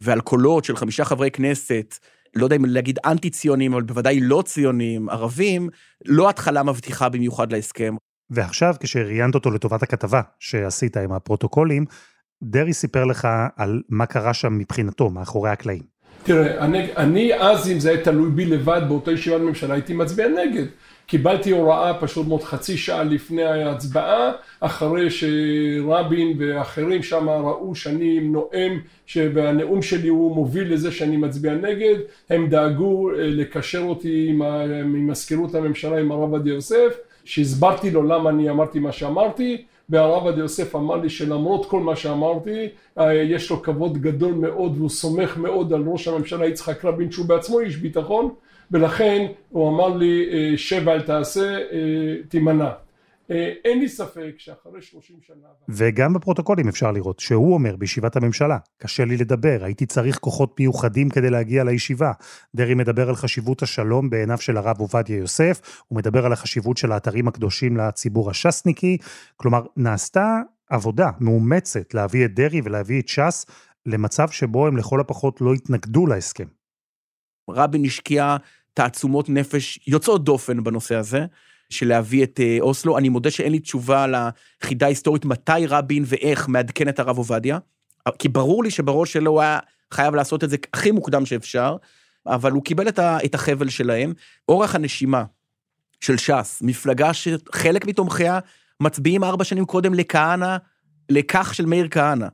ועל 0.00 0.20
קולות 0.20 0.64
של 0.64 0.76
חמישה 0.76 1.04
חברי 1.04 1.30
כנסת, 1.30 1.98
לא 2.36 2.44
יודע 2.44 2.56
אם 2.56 2.64
להגיד 2.64 2.98
אנטי-ציונים, 3.04 3.72
אבל 3.72 3.82
בוודאי 3.82 4.20
לא 4.20 4.42
ציונים, 4.46 5.08
ערבים, 5.08 5.68
לא 6.04 6.28
התחלה 6.28 6.62
מבטיחה 6.62 7.08
במיוחד 7.08 7.52
להסכם. 7.52 7.96
ועכשיו, 8.30 8.74
כשראיינת 8.80 9.34
אותו 9.34 9.50
לטובת 9.50 9.82
הכתבה 9.82 10.20
שעשית 10.38 10.96
עם 10.96 11.12
הפרוטוקולים, 11.12 11.84
דרעי 12.42 12.72
סיפר 12.72 13.04
לך 13.04 13.28
על 13.56 13.82
מה 13.88 14.06
קרה 14.06 14.34
שם 14.34 14.58
מבחינתו, 14.58 15.10
מאחורי 15.10 15.50
הקלעים. 15.50 15.82
תראה, 16.26 16.64
אני, 16.64 16.86
אני 16.96 17.34
אז, 17.34 17.70
אם 17.70 17.80
זה 17.80 17.90
היה 17.90 18.04
תלוי 18.04 18.30
בי 18.30 18.44
לבד 18.44 18.80
באותה 18.88 19.12
ישיבת 19.12 19.40
ממשלה, 19.40 19.74
הייתי 19.74 19.94
מצביע 19.94 20.28
נגד. 20.28 20.64
קיבלתי 21.06 21.50
הוראה 21.50 21.94
פשוט 22.00 22.26
מאוד 22.28 22.42
חצי 22.42 22.76
שעה 22.76 23.04
לפני 23.04 23.44
ההצבעה, 23.44 24.32
אחרי 24.60 25.10
שרבין 25.10 26.36
ואחרים 26.38 27.02
שם 27.02 27.28
ראו 27.28 27.74
שאני 27.74 28.20
נואם, 28.20 28.78
שהנאום 29.06 29.82
שלי 29.82 30.08
הוא 30.08 30.34
מוביל 30.34 30.72
לזה 30.72 30.92
שאני 30.92 31.16
מצביע 31.16 31.54
נגד, 31.54 31.96
הם 32.30 32.48
דאגו 32.48 33.10
אה, 33.10 33.14
לקשר 33.18 33.82
אותי 33.82 34.26
עם 34.28 34.42
מזכירות 35.08 35.54
הממשלה, 35.54 35.98
עם 36.00 36.12
הרב 36.12 36.32
עובדיה 36.32 36.54
יוסף, 36.54 36.98
שהסברתי 37.24 37.90
לו 37.90 38.02
למה 38.02 38.30
אני 38.30 38.50
אמרתי 38.50 38.78
מה 38.78 38.92
שאמרתי, 38.92 39.64
והרב 39.90 40.22
עובדיה 40.22 40.42
יוסף 40.42 40.76
אמר 40.76 40.96
לי 40.96 41.10
שלמרות 41.10 41.66
כל 41.66 41.80
מה 41.80 41.96
שאמרתי, 41.96 42.68
אה, 42.98 43.14
יש 43.14 43.50
לו 43.50 43.62
כבוד 43.62 43.98
גדול 43.98 44.34
מאוד 44.34 44.76
והוא 44.76 44.88
סומך 44.88 45.36
מאוד 45.36 45.72
על 45.72 45.82
ראש 45.86 46.08
הממשלה 46.08 46.46
יצחק 46.46 46.84
רבין 46.84 47.10
שהוא 47.10 47.26
בעצמו 47.26 47.60
איש 47.60 47.76
ביטחון 47.76 48.28
ולכן 48.70 49.26
הוא 49.50 49.68
אמר 49.68 49.88
לי 49.88 50.28
אה, 50.32 50.58
שב 50.58 50.88
אל 50.88 51.02
תעשה, 51.02 51.58
אה, 51.58 52.14
תימנע. 52.28 52.70
אה, 53.30 53.52
אין 53.64 53.78
לי 53.78 53.88
ספק 53.88 54.34
שאחרי 54.38 54.82
30 54.82 55.16
שנה... 55.22 55.46
וגם 55.68 56.14
בפרוטוקולים 56.14 56.68
אפשר 56.68 56.92
לראות 56.92 57.20
שהוא 57.20 57.54
אומר 57.54 57.76
בישיבת 57.76 58.16
הממשלה, 58.16 58.58
קשה 58.78 59.04
לי 59.04 59.16
לדבר, 59.16 59.58
הייתי 59.62 59.86
צריך 59.86 60.18
כוחות 60.18 60.60
מיוחדים 60.60 61.08
כדי 61.08 61.30
להגיע 61.30 61.64
לישיבה. 61.64 62.12
דרעי 62.54 62.74
מדבר 62.74 63.08
על 63.08 63.16
חשיבות 63.16 63.62
השלום 63.62 64.10
בעיניו 64.10 64.38
של 64.38 64.56
הרב 64.56 64.80
עובדיה 64.80 65.16
יוסף, 65.16 65.82
הוא 65.88 65.96
מדבר 65.98 66.26
על 66.26 66.32
החשיבות 66.32 66.76
של 66.76 66.92
האתרים 66.92 67.28
הקדושים 67.28 67.76
לציבור 67.76 68.30
הש"סניקי, 68.30 68.98
כלומר, 69.36 69.62
נעשתה 69.76 70.40
עבודה 70.70 71.10
מאומצת 71.20 71.94
להביא 71.94 72.24
את 72.24 72.34
דרעי 72.34 72.60
ולהביא 72.64 73.00
את 73.00 73.08
ש"ס 73.08 73.46
למצב 73.86 74.28
שבו 74.28 74.66
הם 74.66 74.76
לכל 74.76 75.00
הפחות 75.00 75.40
לא 75.40 75.54
התנגדו 75.54 76.06
להסכם. 76.06 76.46
רבין 77.50 77.84
השקיע 77.84 78.36
תעצומות 78.74 79.28
נפש 79.28 79.80
יוצאות 79.86 80.24
דופן 80.24 80.64
בנושא 80.64 80.94
הזה, 80.94 81.26
של 81.70 81.88
להביא 81.88 82.24
את 82.24 82.40
אה, 82.42 82.56
אוסלו. 82.60 82.98
אני 82.98 83.08
מודה 83.08 83.30
שאין 83.30 83.52
לי 83.52 83.58
תשובה 83.58 84.04
על 84.04 84.14
החידה 84.62 84.86
ההיסטורית 84.86 85.24
מתי 85.24 85.66
רבין 85.68 86.04
ואיך 86.06 86.48
מעדכן 86.48 86.88
את 86.88 86.98
הרב 86.98 87.18
עובדיה, 87.18 87.58
כי 88.18 88.28
ברור 88.28 88.64
לי 88.64 88.70
שבראש 88.70 89.12
שלו 89.12 89.30
הוא 89.30 89.40
היה 89.40 89.58
חייב 89.90 90.14
לעשות 90.14 90.44
את 90.44 90.50
זה 90.50 90.56
הכי 90.74 90.90
מוקדם 90.90 91.26
שאפשר, 91.26 91.76
אבל 92.26 92.52
הוא 92.52 92.64
קיבל 92.64 92.88
את 92.98 93.34
החבל 93.34 93.68
שלהם. 93.68 94.12
אורך 94.48 94.74
הנשימה 94.74 95.24
של 96.00 96.16
ש"ס, 96.16 96.58
מפלגה 96.62 97.14
שחלק 97.14 97.86
מתומכיה 97.86 98.38
מצביעים 98.80 99.24
ארבע 99.24 99.44
שנים 99.44 99.64
קודם 99.64 99.94
לכהנא, 99.94 100.56
לכך 101.08 101.54
של 101.54 101.66
מאיר 101.66 101.88
כהנא. 101.90 102.26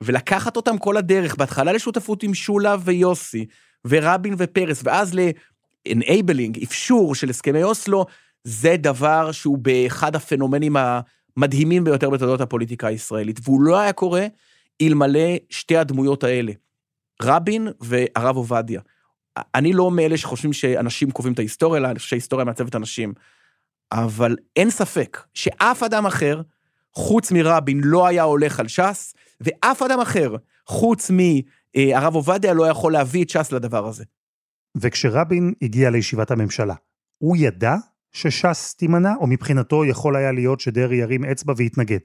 ולקחת 0.00 0.56
אותם 0.56 0.78
כל 0.78 0.96
הדרך, 0.96 1.36
בהתחלה 1.36 1.72
לשותפות 1.72 2.22
עם 2.22 2.34
שולה 2.34 2.76
ויוסי, 2.84 3.46
ורבין 3.84 4.34
ופרס, 4.38 4.80
ואז 4.84 5.14
ל-enabling, 5.14 6.64
אפשור 6.64 7.14
של 7.14 7.30
הסכמי 7.30 7.62
אוסלו, 7.62 8.06
זה 8.46 8.76
דבר 8.78 9.32
שהוא 9.32 9.58
באחד 9.58 10.16
הפנומנים 10.16 10.76
המדהימים 10.76 11.84
ביותר 11.84 12.10
בתולדות 12.10 12.40
הפוליטיקה 12.40 12.86
הישראלית, 12.86 13.40
והוא 13.42 13.62
לא 13.62 13.78
היה 13.78 13.92
קורה 13.92 14.26
אלמלא 14.82 15.36
שתי 15.50 15.76
הדמויות 15.76 16.24
האלה, 16.24 16.52
רבין 17.22 17.68
והרב 17.80 18.36
עובדיה. 18.36 18.80
אני 19.54 19.72
לא 19.72 19.90
מאלה 19.90 20.16
שחושבים 20.16 20.52
שאנשים 20.52 21.10
קובעים 21.10 21.34
את 21.34 21.38
ההיסטוריה, 21.38 21.80
אלא 21.80 21.88
אני 21.88 21.98
חושב 21.98 22.08
שההיסטוריה 22.08 22.44
מעצבת 22.44 22.76
אנשים. 22.76 23.14
אבל 23.92 24.36
אין 24.56 24.70
ספק 24.70 25.22
שאף 25.34 25.82
אדם 25.82 26.06
אחר, 26.06 26.40
חוץ 26.92 27.32
מרבין, 27.32 27.80
לא 27.84 28.06
היה 28.06 28.22
הולך 28.22 28.60
על 28.60 28.68
ש"ס, 28.68 29.14
ואף 29.40 29.82
אדם 29.82 30.00
אחר, 30.00 30.36
חוץ 30.66 31.10
הרב 31.94 32.14
עובדיה 32.14 32.54
לא 32.54 32.68
יכול 32.68 32.92
להביא 32.92 33.24
את 33.24 33.30
ש"ס 33.30 33.52
לדבר 33.52 33.86
הזה. 33.86 34.04
וכשרבין 34.76 35.52
הגיע 35.62 35.90
לישיבת 35.90 36.30
הממשלה, 36.30 36.74
הוא 37.18 37.36
ידע 37.36 37.74
שש"ס 38.16 38.74
תימנע, 38.74 39.14
או 39.20 39.26
מבחינתו 39.26 39.84
יכול 39.84 40.16
היה 40.16 40.32
להיות 40.32 40.60
שדרעי 40.60 40.96
ירים 40.96 41.24
אצבע 41.24 41.54
ויתנגד? 41.56 41.98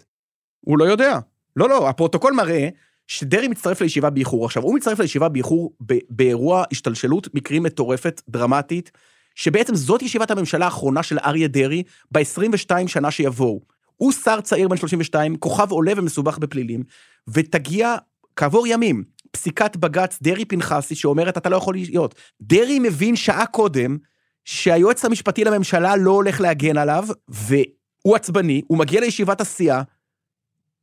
הוא 0.59 0.77
לא 0.77 0.83
יודע. 0.83 1.19
לא, 1.55 1.69
לא, 1.69 1.89
הפרוטוקול 1.89 2.33
מראה 2.33 2.69
שדרעי 3.07 3.47
מצטרף 3.47 3.81
לישיבה 3.81 4.09
באיחור. 4.09 4.45
עכשיו, 4.45 4.63
הוא 4.63 4.75
מצטרף 4.75 4.99
לישיבה 4.99 5.29
באיחור 5.29 5.73
באירוע 6.09 6.63
השתלשלות 6.71 7.33
מקרים 7.33 7.63
מטורפת, 7.63 8.21
דרמטית, 8.29 8.91
שבעצם 9.35 9.75
זאת 9.75 10.01
ישיבת 10.01 10.31
הממשלה 10.31 10.65
האחרונה 10.65 11.03
של 11.03 11.17
אריה 11.25 11.47
דרעי 11.47 11.83
ב-22 12.11 12.87
שנה 12.87 13.11
שיבואו. 13.11 13.61
הוא 13.95 14.11
שר 14.11 14.41
צעיר 14.41 14.67
בן 14.67 14.77
32, 14.77 15.35
כוכב 15.35 15.71
עולה 15.71 15.91
ומסובך 15.97 16.37
בפלילים, 16.37 16.83
ותגיע 17.29 17.95
כעבור 18.35 18.67
ימים 18.67 19.03
פסיקת 19.31 19.75
בג"ץ 19.75 20.19
דרעי 20.21 20.45
פנחסי 20.45 20.95
שאומרת 20.95 21.37
אתה 21.37 21.49
לא 21.49 21.55
יכול 21.55 21.73
להיות. 21.73 22.15
דרעי 22.41 22.79
מבין 22.79 23.15
שעה 23.15 23.45
קודם 23.45 23.97
שהיועץ 24.45 25.05
המשפטי 25.05 25.43
לממשלה 25.43 25.95
לא 25.95 26.11
הולך 26.11 26.41
להגן 26.41 26.77
עליו, 26.77 27.07
והוא 27.27 28.15
עצבני, 28.15 28.61
הוא 28.67 28.77
מגיע 28.77 29.01
לישיבת 29.01 29.41
הסיעה, 29.41 29.81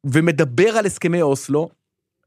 ומדבר 0.05 0.69
על 0.69 0.87
הסכמי 0.87 1.23
אוסלו, 1.23 1.69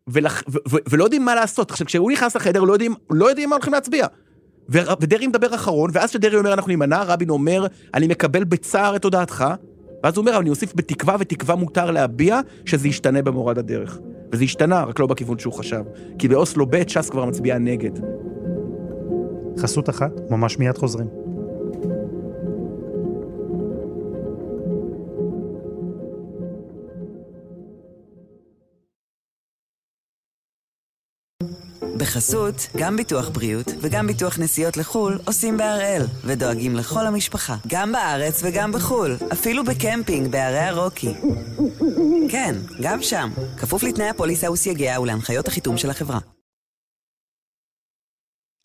ולח... 0.08 0.44
ו... 0.50 0.58
ו... 0.72 0.78
ולא 0.90 1.04
יודעים 1.04 1.26
מה 1.26 1.36
לעשות. 1.36 1.72
עכשיו, 1.72 1.88
כשהוא 1.88 2.12
נכנס 2.12 2.36
לחדר, 2.36 2.62
לא 2.64 2.74
יודעים, 2.74 2.96
לא 3.10 3.30
יודעים 3.30 3.50
מה 3.50 3.56
הולכים 3.56 3.74
להצביע. 3.74 4.08
ו... 4.70 4.80
ודרעי 5.02 5.28
מדבר 5.28 5.56
אחרון, 5.56 5.90
ואז 5.94 6.10
כשדרעי 6.10 6.38
אומר 6.38 6.54
אנחנו 6.54 6.70
נימנע, 6.70 7.04
רבין 7.04 7.30
אומר, 7.30 7.68
אני 7.94 8.08
מקבל 8.08 8.44
בצער 8.44 8.96
את 8.96 9.04
הודעתך, 9.04 9.46
ואז 10.04 10.18
הוא 10.18 10.26
אומר, 10.26 10.40
אני 10.40 10.50
אוסיף 10.50 10.74
בתקווה, 10.76 11.16
ותקווה 11.20 11.56
מותר 11.56 11.92
להביע, 11.92 12.40
שזה 12.66 12.88
ישתנה 12.88 13.22
במורד 13.22 13.58
הדרך. 13.58 14.00
וזה 14.32 14.44
השתנה, 14.44 14.84
רק 14.84 15.00
לא 15.00 15.08
בכיוון 15.08 15.40
שהוא 15.40 15.54
חשב. 15.54 15.84
כי 16.20 16.28
באוסלו 16.28 16.66
ב' 16.66 16.88
ש"ס 16.88 17.10
כבר 17.10 17.26
מצביעה 17.26 17.58
נגד. 17.58 17.92
חסות 19.60 19.90
אחת, 19.90 20.12
ממש 20.30 20.58
מיד 20.58 20.78
חוזרים. 20.78 21.21
בחסות, 32.02 32.68
גם 32.78 32.98
ביטוח 32.98 33.30
בריאות 33.30 33.68
וגם 33.82 34.08
ביטוח 34.08 34.40
נסיעות 34.40 34.78
לחו"ל 34.78 35.20
עושים 35.26 35.58
בהראל, 35.58 36.02
ודואגים 36.26 36.76
לכל 36.76 37.08
המשפחה, 37.08 37.56
גם 37.68 37.92
בארץ 37.92 38.42
וגם 38.44 38.72
בחו"ל, 38.72 39.16
אפילו 39.34 39.64
בקמפינג 39.64 40.32
בערי 40.32 40.60
הרוקי. 40.60 41.14
כן, 42.30 42.56
גם 42.82 43.02
שם, 43.02 43.30
כפוף 43.58 43.84
לתנאי 43.84 44.10
הפוליסה 44.10 44.52
וסייגיה 44.52 45.02
ולהנחיות 45.02 45.48
החיתום 45.48 45.78
של 45.78 45.90
החברה. 45.90 46.20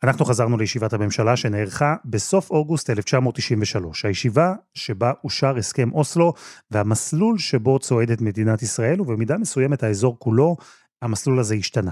אנחנו 0.04 0.24
חזרנו 0.24 0.56
לישיבת 0.56 0.92
הממשלה 0.92 1.36
שנערכה 1.36 1.94
בסוף 2.04 2.50
אוגוסט 2.50 2.90
1993, 2.90 4.04
הישיבה 4.04 4.54
שבה 4.74 5.12
אושר 5.24 5.56
הסכם 5.56 5.92
אוסלו 5.92 6.32
והמסלול 6.70 7.38
שבו 7.38 7.78
צועדת 7.78 8.20
מדינת 8.20 8.62
ישראל, 8.62 9.00
ובמידה 9.00 9.38
מסוימת 9.38 9.82
האזור 9.82 10.18
כולו, 10.18 10.56
המסלול 11.02 11.40
הזה 11.40 11.54
השתנה. 11.54 11.90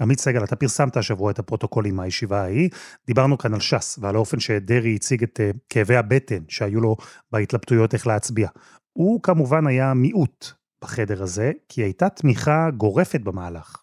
עמית 0.00 0.20
סגל, 0.20 0.44
אתה 0.44 0.56
פרסמת 0.56 0.96
השבוע 0.96 1.30
את 1.30 1.38
הפרוטוקולים 1.38 1.96
מהישיבה 1.96 2.42
ההיא. 2.42 2.70
דיברנו 3.06 3.38
כאן 3.38 3.54
על 3.54 3.60
ש"ס 3.60 3.98
ועל 4.02 4.14
האופן 4.14 4.40
שדרעי 4.40 4.94
הציג 4.94 5.22
את 5.22 5.40
uh, 5.40 5.58
כאבי 5.68 5.96
הבטן 5.96 6.42
שהיו 6.48 6.80
לו 6.80 6.96
בהתלבטויות 7.30 7.94
איך 7.94 8.06
להצביע. 8.06 8.48
הוא 8.92 9.22
כמובן 9.22 9.66
היה 9.66 9.94
מיעוט 9.94 10.52
בחדר 10.82 11.22
הזה, 11.22 11.52
כי 11.68 11.82
הייתה 11.82 12.08
תמיכה 12.08 12.70
גורפת 12.76 13.20
במהלך. 13.20 13.82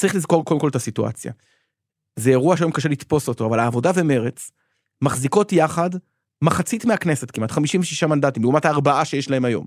צריך 0.00 0.14
לזכור 0.14 0.44
קודם 0.44 0.60
כל 0.60 0.68
את 0.68 0.76
הסיטואציה. 0.76 1.32
זה 2.18 2.30
אירוע 2.30 2.56
שהיום 2.56 2.72
קשה 2.72 2.88
לתפוס 2.88 3.28
אותו, 3.28 3.46
אבל 3.46 3.58
העבודה 3.58 3.90
ומרץ 3.94 4.50
מחזיקות 5.02 5.52
יחד 5.52 5.90
מחצית 6.42 6.84
מהכנסת 6.84 7.30
כמעט, 7.30 7.50
56 7.50 8.04
מנדטים, 8.04 8.42
לעומת 8.42 8.64
הארבעה 8.64 9.04
שיש 9.04 9.30
להם 9.30 9.44
היום. 9.44 9.66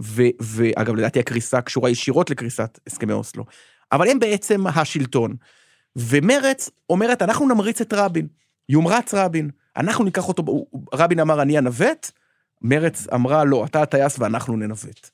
ו, 0.00 0.22
ואגב, 0.40 0.94
לדעתי 0.94 1.20
הקריסה 1.20 1.60
קשורה 1.60 1.90
ישירות 1.90 2.30
לקריסת 2.30 2.78
הסכמי 2.86 3.12
אוסלו. 3.12 3.44
אבל 3.92 4.08
הם 4.08 4.18
בעצם 4.18 4.66
השלטון. 4.66 5.36
ומרץ 5.96 6.70
אומרת, 6.90 7.22
אנחנו 7.22 7.48
נמריץ 7.48 7.80
את 7.80 7.92
רבין, 7.92 8.26
יומרץ 8.68 9.14
רבין, 9.14 9.50
אנחנו 9.76 10.04
ניקח 10.04 10.28
אותו, 10.28 10.66
רבין 10.94 11.20
אמר, 11.20 11.42
אני 11.42 11.58
אנווט, 11.58 12.10
מרץ 12.62 13.06
אמרה, 13.14 13.44
לא, 13.44 13.64
אתה 13.64 13.82
הטייס 13.82 14.18
ואנחנו 14.18 14.56
ננווט. 14.56 15.10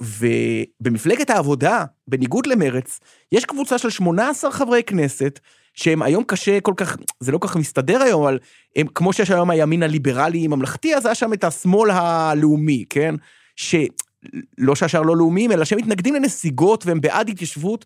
ובמפלגת 0.00 1.30
העבודה, 1.30 1.84
בניגוד 2.08 2.46
למרץ, 2.46 3.00
יש 3.32 3.44
קבוצה 3.44 3.78
של 3.78 3.90
18 3.90 4.50
חברי 4.52 4.82
כנסת, 4.82 5.40
שהם 5.74 6.02
היום 6.02 6.24
קשה 6.24 6.60
כל 6.60 6.74
כך, 6.76 6.96
זה 7.20 7.32
לא 7.32 7.38
כל 7.38 7.48
כך 7.48 7.56
מסתדר 7.56 8.02
היום, 8.02 8.22
אבל 8.22 8.38
הם, 8.76 8.86
כמו 8.94 9.12
שיש 9.12 9.30
היום 9.30 9.50
הימין 9.50 9.82
הליברלי-ממלכתי, 9.82 10.94
אז 10.96 11.06
היה 11.06 11.14
שם 11.14 11.32
את 11.32 11.44
השמאל 11.44 11.90
הלאומי, 11.90 12.84
כן? 12.90 13.14
שלא 14.60 14.74
שהשאר 14.74 15.02
לא 15.02 15.16
לאומיים, 15.16 15.52
אלא 15.52 15.64
שהם 15.64 15.78
מתנגדים 15.78 16.14
לנסיגות 16.14 16.86
והם 16.86 17.00
בעד 17.00 17.28
התיישבות, 17.28 17.84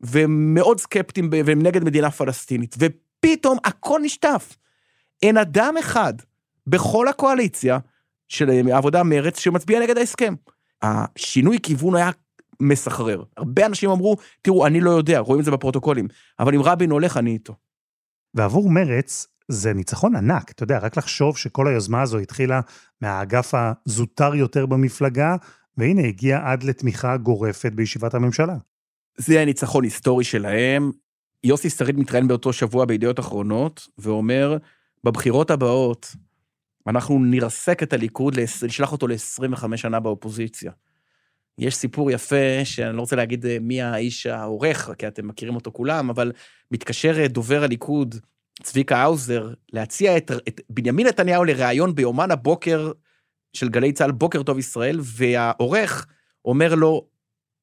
והם 0.00 0.54
מאוד 0.54 0.80
סקפטיים 0.80 1.30
והם 1.44 1.62
נגד 1.62 1.84
מדינה 1.84 2.10
פלסטינית. 2.10 2.76
ופתאום 2.78 3.58
הכל 3.64 4.00
נשטף. 4.02 4.56
אין 5.22 5.36
אדם 5.36 5.74
אחד 5.80 6.14
בכל 6.66 7.08
הקואליציה 7.08 7.78
של 8.28 8.50
העבודה 8.70 9.02
מרץ 9.02 9.38
שמצביע 9.38 9.80
נגד 9.80 9.98
ההסכם. 9.98 10.34
השינוי 10.82 11.58
כיוון 11.62 11.96
היה 11.96 12.10
מסחרר. 12.60 13.22
הרבה 13.36 13.66
אנשים 13.66 13.90
אמרו, 13.90 14.16
תראו, 14.42 14.66
אני 14.66 14.80
לא 14.80 14.90
יודע, 14.90 15.18
רואים 15.18 15.40
את 15.40 15.44
זה 15.44 15.50
בפרוטוקולים, 15.50 16.08
אבל 16.38 16.54
אם 16.54 16.62
רבין 16.62 16.90
הולך, 16.90 17.16
אני 17.16 17.32
איתו. 17.32 17.54
ועבור 18.34 18.70
מרץ, 18.70 19.26
זה 19.48 19.72
ניצחון 19.72 20.16
ענק. 20.16 20.50
אתה 20.50 20.62
יודע, 20.62 20.78
רק 20.78 20.96
לחשוב 20.96 21.36
שכל 21.36 21.68
היוזמה 21.68 22.02
הזו 22.02 22.18
התחילה 22.18 22.60
מהאגף 23.00 23.54
הזוטר 23.54 24.34
יותר 24.34 24.66
במפלגה, 24.66 25.36
והנה 25.78 26.02
הגיע 26.02 26.40
עד 26.44 26.62
לתמיכה 26.62 27.16
גורפת 27.16 27.72
בישיבת 27.72 28.14
הממשלה. 28.14 28.56
זה 29.16 29.40
הניצחון 29.40 29.84
היסטורי 29.84 30.24
שלהם. 30.24 30.90
יוסי 31.44 31.70
שריד 31.70 31.98
מתראיין 31.98 32.28
באותו 32.28 32.52
שבוע 32.52 32.84
בידיעות 32.84 33.20
אחרונות, 33.20 33.88
ואומר, 33.98 34.56
בבחירות 35.04 35.50
הבאות, 35.50 36.14
אנחנו 36.86 37.18
נרסק 37.18 37.82
את 37.82 37.92
הליכוד, 37.92 38.38
נשלח 38.66 38.92
אותו 38.92 39.06
ל-25 39.06 39.76
שנה 39.76 40.00
באופוזיציה. 40.00 40.72
יש 41.58 41.74
סיפור 41.74 42.10
יפה, 42.10 42.64
שאני 42.64 42.96
לא 42.96 43.00
רוצה 43.00 43.16
להגיד 43.16 43.46
אה, 43.46 43.56
מי 43.60 43.82
האיש 43.82 44.26
העורך, 44.26 44.90
כי 44.98 45.08
אתם 45.08 45.28
מכירים 45.28 45.54
אותו 45.54 45.72
כולם, 45.72 46.10
אבל 46.10 46.32
מתקשר 46.70 47.20
אה, 47.20 47.28
דובר 47.28 47.62
הליכוד, 47.62 48.14
צביקה 48.62 48.96
האוזר, 48.96 49.52
להציע 49.72 50.16
את, 50.16 50.30
את 50.48 50.60
בנימין 50.70 51.06
נתניהו 51.06 51.44
לראיון 51.44 51.94
ביומן 51.94 52.30
הבוקר 52.30 52.92
של 53.58 53.68
גלי 53.68 53.92
צה"ל, 53.92 54.10
בוקר 54.10 54.42
טוב 54.42 54.58
ישראל, 54.58 55.00
והעורך 55.02 56.06
אומר 56.44 56.74
לו, 56.74 57.06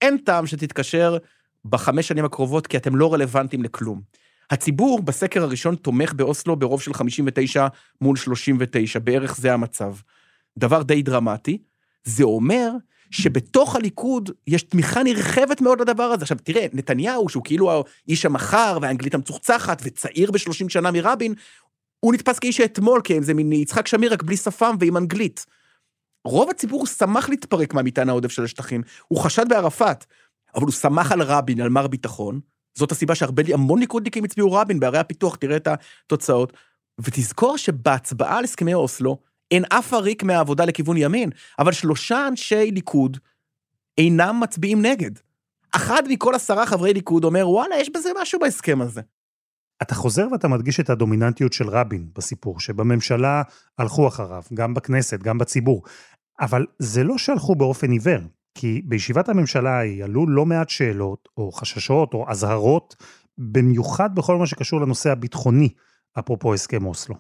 אין 0.01 0.17
טעם 0.17 0.47
שתתקשר 0.47 1.17
בחמש 1.65 2.07
שנים 2.07 2.25
הקרובות, 2.25 2.67
כי 2.67 2.77
אתם 2.77 2.95
לא 2.95 3.13
רלוונטיים 3.13 3.63
לכלום. 3.63 4.01
הציבור 4.49 5.01
בסקר 5.01 5.43
הראשון 5.43 5.75
תומך 5.75 6.13
באוסלו 6.13 6.55
ברוב 6.55 6.81
של 6.81 6.93
59 6.93 7.67
מול 8.01 8.17
39, 8.17 8.99
בערך 8.99 9.37
זה 9.37 9.53
המצב. 9.53 9.95
דבר 10.57 10.83
די 10.83 11.01
דרמטי. 11.01 11.57
זה 12.03 12.23
אומר 12.23 12.71
שבתוך 13.11 13.75
הליכוד 13.75 14.29
יש 14.47 14.63
תמיכה 14.63 15.03
נרחבת 15.03 15.61
מאוד 15.61 15.81
לדבר 15.81 16.03
הזה. 16.03 16.21
עכשיו, 16.21 16.37
תראה, 16.43 16.65
נתניהו, 16.73 17.29
שהוא 17.29 17.43
כאילו 17.43 17.83
האיש 18.07 18.25
המחר 18.25 18.77
והאנגלית 18.81 19.15
המצוחצחת 19.15 19.81
וצעיר 19.85 20.31
ב-30 20.31 20.69
שנה 20.69 20.91
מרבין, 20.91 21.33
הוא 21.99 22.13
נתפס 22.13 22.39
כאיש 22.39 22.59
האתמול, 22.59 23.01
כי 23.03 23.21
זה 23.21 23.33
מין 23.33 23.51
יצחק 23.51 23.87
שמיר 23.87 24.13
רק 24.13 24.23
בלי 24.23 24.37
שפם 24.37 24.75
ועם 24.79 24.97
אנגלית. 24.97 25.45
רוב 26.25 26.49
הציבור 26.49 26.85
שמח 26.85 27.29
להתפרק 27.29 27.73
מהמטען 27.73 28.09
העודף 28.09 28.31
של 28.31 28.43
השטחים. 28.43 28.81
הוא 29.07 29.19
חשד 29.19 29.49
בערפאת, 29.49 30.05
אבל 30.55 30.63
הוא 30.63 30.71
שמח 30.71 31.11
על 31.11 31.21
רבין, 31.21 31.61
על 31.61 31.69
מר 31.69 31.87
ביטחון. 31.87 32.39
זאת 32.77 32.91
הסיבה 32.91 33.15
שהרבה, 33.15 33.43
המון 33.53 33.79
ליכודניקים 33.79 34.23
הצביעו 34.23 34.53
רבין 34.53 34.79
בערי 34.79 34.97
הפיתוח, 34.97 35.35
תראה 35.35 35.57
את 35.57 35.67
התוצאות. 35.67 36.53
ותזכור 37.01 37.57
שבהצבעה 37.57 38.37
על 38.37 38.43
הסכמי 38.43 38.73
אוסלו, 38.73 39.17
אין 39.51 39.63
אף 39.69 39.93
עריק 39.93 40.23
מהעבודה 40.23 40.65
לכיוון 40.65 40.97
ימין, 40.97 41.29
אבל 41.59 41.71
שלושה 41.71 42.27
אנשי 42.27 42.71
ליכוד 42.71 43.17
אינם 43.97 44.39
מצביעים 44.39 44.81
נגד. 44.81 45.11
אחד 45.75 46.03
מכל 46.09 46.35
עשרה 46.35 46.65
חברי 46.65 46.93
ליכוד 46.93 47.23
אומר, 47.23 47.49
וואלה, 47.49 47.75
יש 47.79 47.89
בזה 47.89 48.09
משהו 48.21 48.39
בהסכם 48.39 48.81
הזה. 48.81 49.01
אתה 49.81 49.95
חוזר 49.95 50.27
ואתה 50.31 50.47
מדגיש 50.47 50.79
את 50.79 50.89
הדומיננטיות 50.89 51.53
של 51.53 51.69
רבין 51.69 52.09
בסיפור, 52.15 52.59
שבממשלה 52.59 53.41
הלכו 53.77 54.07
אחריו, 54.07 54.43
גם 54.53 54.73
בכנסת, 54.73 55.19
גם 55.19 55.37
בציבור. 55.37 55.83
אבל 56.39 56.65
זה 56.79 57.03
לא 57.03 57.17
שהלכו 57.17 57.55
באופן 57.55 57.91
עיוור, 57.91 58.19
כי 58.55 58.81
בישיבת 58.85 59.29
הממשלה 59.29 59.69
ההיא 59.69 60.03
עלו 60.03 60.27
לא 60.27 60.45
מעט 60.45 60.69
שאלות, 60.69 61.29
או 61.37 61.51
חששות, 61.51 62.13
או 62.13 62.25
אזהרות, 62.29 62.95
במיוחד 63.37 64.15
בכל 64.15 64.37
מה 64.37 64.47
שקשור 64.47 64.81
לנושא 64.81 65.11
הביטחוני, 65.11 65.69
אפרופו 66.19 66.53
הסכם 66.53 66.85
אוסלו. 66.85 67.15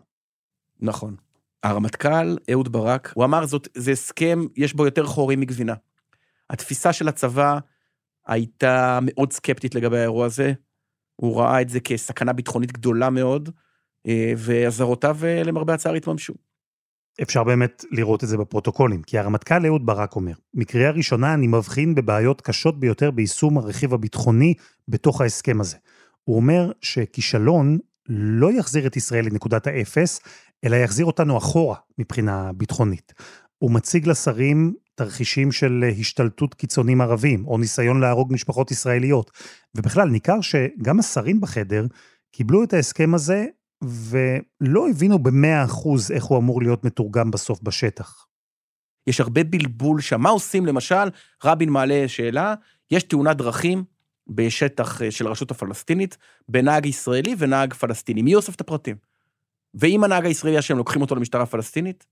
נכון. 0.79 1.15
הרמטכ"ל, 1.63 2.37
אהוד 2.51 2.71
ברק, 2.71 3.11
הוא 3.15 3.25
אמר 3.25 3.45
זאת, 3.45 3.67
זה 3.77 3.91
הסכם, 3.91 4.39
יש 4.57 4.73
בו 4.73 4.85
יותר 4.85 5.05
חורים 5.05 5.39
מגבינה. 5.39 5.73
התפיסה 6.49 6.93
של 6.93 7.07
הצבא 7.07 7.59
הייתה 8.27 8.99
מאוד 9.01 9.33
סקפטית 9.33 9.75
לגבי 9.75 9.99
האירוע 9.99 10.25
הזה. 10.25 10.53
הוא 11.15 11.39
ראה 11.39 11.61
את 11.61 11.69
זה 11.69 11.79
כסכנה 11.79 12.33
ביטחונית 12.33 12.71
גדולה 12.71 13.09
מאוד, 13.09 13.49
אה, 14.07 14.33
ואזהרותיו 14.37 15.17
אה, 15.23 15.43
למרבה 15.43 15.73
הצער 15.73 15.93
התממשו. 15.93 16.33
אפשר 17.21 17.43
באמת 17.43 17.85
לראות 17.91 18.23
את 18.23 18.29
זה 18.29 18.37
בפרוטוקולים, 18.37 19.01
כי 19.01 19.17
הרמטכ"ל 19.17 19.65
אהוד 19.65 19.85
ברק 19.85 20.15
אומר, 20.15 20.33
מקריאה 20.53 20.91
ראשונה 20.91 21.33
אני 21.33 21.47
מבחין 21.47 21.95
בבעיות 21.95 22.41
קשות 22.41 22.79
ביותר 22.79 23.11
ביישום 23.11 23.57
הרכיב 23.57 23.93
הביטחוני 23.93 24.53
בתוך 24.87 25.21
ההסכם 25.21 25.61
הזה. 25.61 25.77
הוא 26.23 26.35
אומר 26.35 26.71
שכישלון 26.81 27.77
לא 28.09 28.51
יחזיר 28.51 28.87
את 28.87 28.97
ישראל 28.97 29.25
לנקודת 29.25 29.67
האפס, 29.67 30.19
אלא 30.63 30.75
יחזיר 30.75 31.05
אותנו 31.05 31.37
אחורה 31.37 31.75
מבחינה 31.97 32.51
ביטחונית. 32.53 33.13
הוא 33.57 33.71
מציג 33.71 34.07
לשרים 34.07 34.73
תרחישים 34.95 35.51
של 35.51 35.85
השתלטות 35.99 36.53
קיצונים 36.53 37.01
ערבים, 37.01 37.47
או 37.47 37.57
ניסיון 37.57 37.99
להרוג 37.99 38.33
משפחות 38.33 38.71
ישראליות. 38.71 39.31
ובכלל, 39.75 40.09
ניכר 40.09 40.41
שגם 40.41 40.99
השרים 40.99 41.41
בחדר 41.41 41.85
קיבלו 42.31 42.63
את 42.63 42.73
ההסכם 42.73 43.13
הזה 43.13 43.45
ולא 43.87 44.89
הבינו 44.89 45.19
במאה 45.19 45.63
אחוז 45.63 46.11
איך 46.11 46.23
הוא 46.23 46.37
אמור 46.37 46.61
להיות 46.61 46.83
מתורגם 46.83 47.31
בסוף 47.31 47.59
בשטח. 47.63 48.25
יש 49.07 49.19
הרבה 49.19 49.43
בלבול 49.43 50.01
שם. 50.01 50.21
מה 50.21 50.29
עושים 50.29 50.65
למשל? 50.65 51.09
רבין 51.43 51.69
מעלה 51.69 52.03
שאלה, 52.07 52.53
יש 52.91 53.03
תאונת 53.03 53.37
דרכים 53.37 53.83
בשטח 54.27 55.01
אה, 55.01 55.11
של 55.11 55.27
הרשות 55.27 55.51
הפלסטינית 55.51 56.17
בנהג 56.49 56.85
ישראלי 56.85 57.35
ונהג 57.37 57.73
פלסטיני. 57.73 58.21
מי 58.21 58.35
אוסף 58.35 58.55
את 58.55 58.61
הפרטים? 58.61 58.95
ואם 59.73 60.03
הנהג 60.03 60.25
הישראלי 60.25 60.59
אשם, 60.59 60.77
לוקחים 60.77 61.01
אותו 61.01 61.15
למשטרה 61.15 61.45
פלסטינית? 61.45 62.05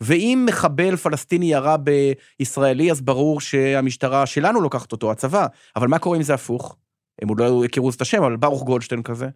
ואם 0.00 0.46
מחבל 0.48 0.96
פלסטיני 0.96 1.52
ירה 1.52 1.76
בישראלי, 1.76 2.90
אז 2.90 3.00
ברור 3.00 3.40
שהמשטרה 3.40 4.26
שלנו 4.26 4.60
לוקחת 4.60 4.92
אותו, 4.92 5.10
הצבא. 5.10 5.46
אבל 5.76 5.88
מה 5.88 5.98
קורה 5.98 6.16
אם 6.16 6.22
זה 6.22 6.34
הפוך? 6.34 6.76
הם 7.22 7.28
עוד 7.28 7.40
לא 7.40 7.64
הכירו 7.64 7.90
את 7.90 8.00
השם, 8.00 8.22
אבל 8.22 8.36
ברוך 8.36 8.62
גולדשטיין 8.62 9.02
כזה. 9.02 9.28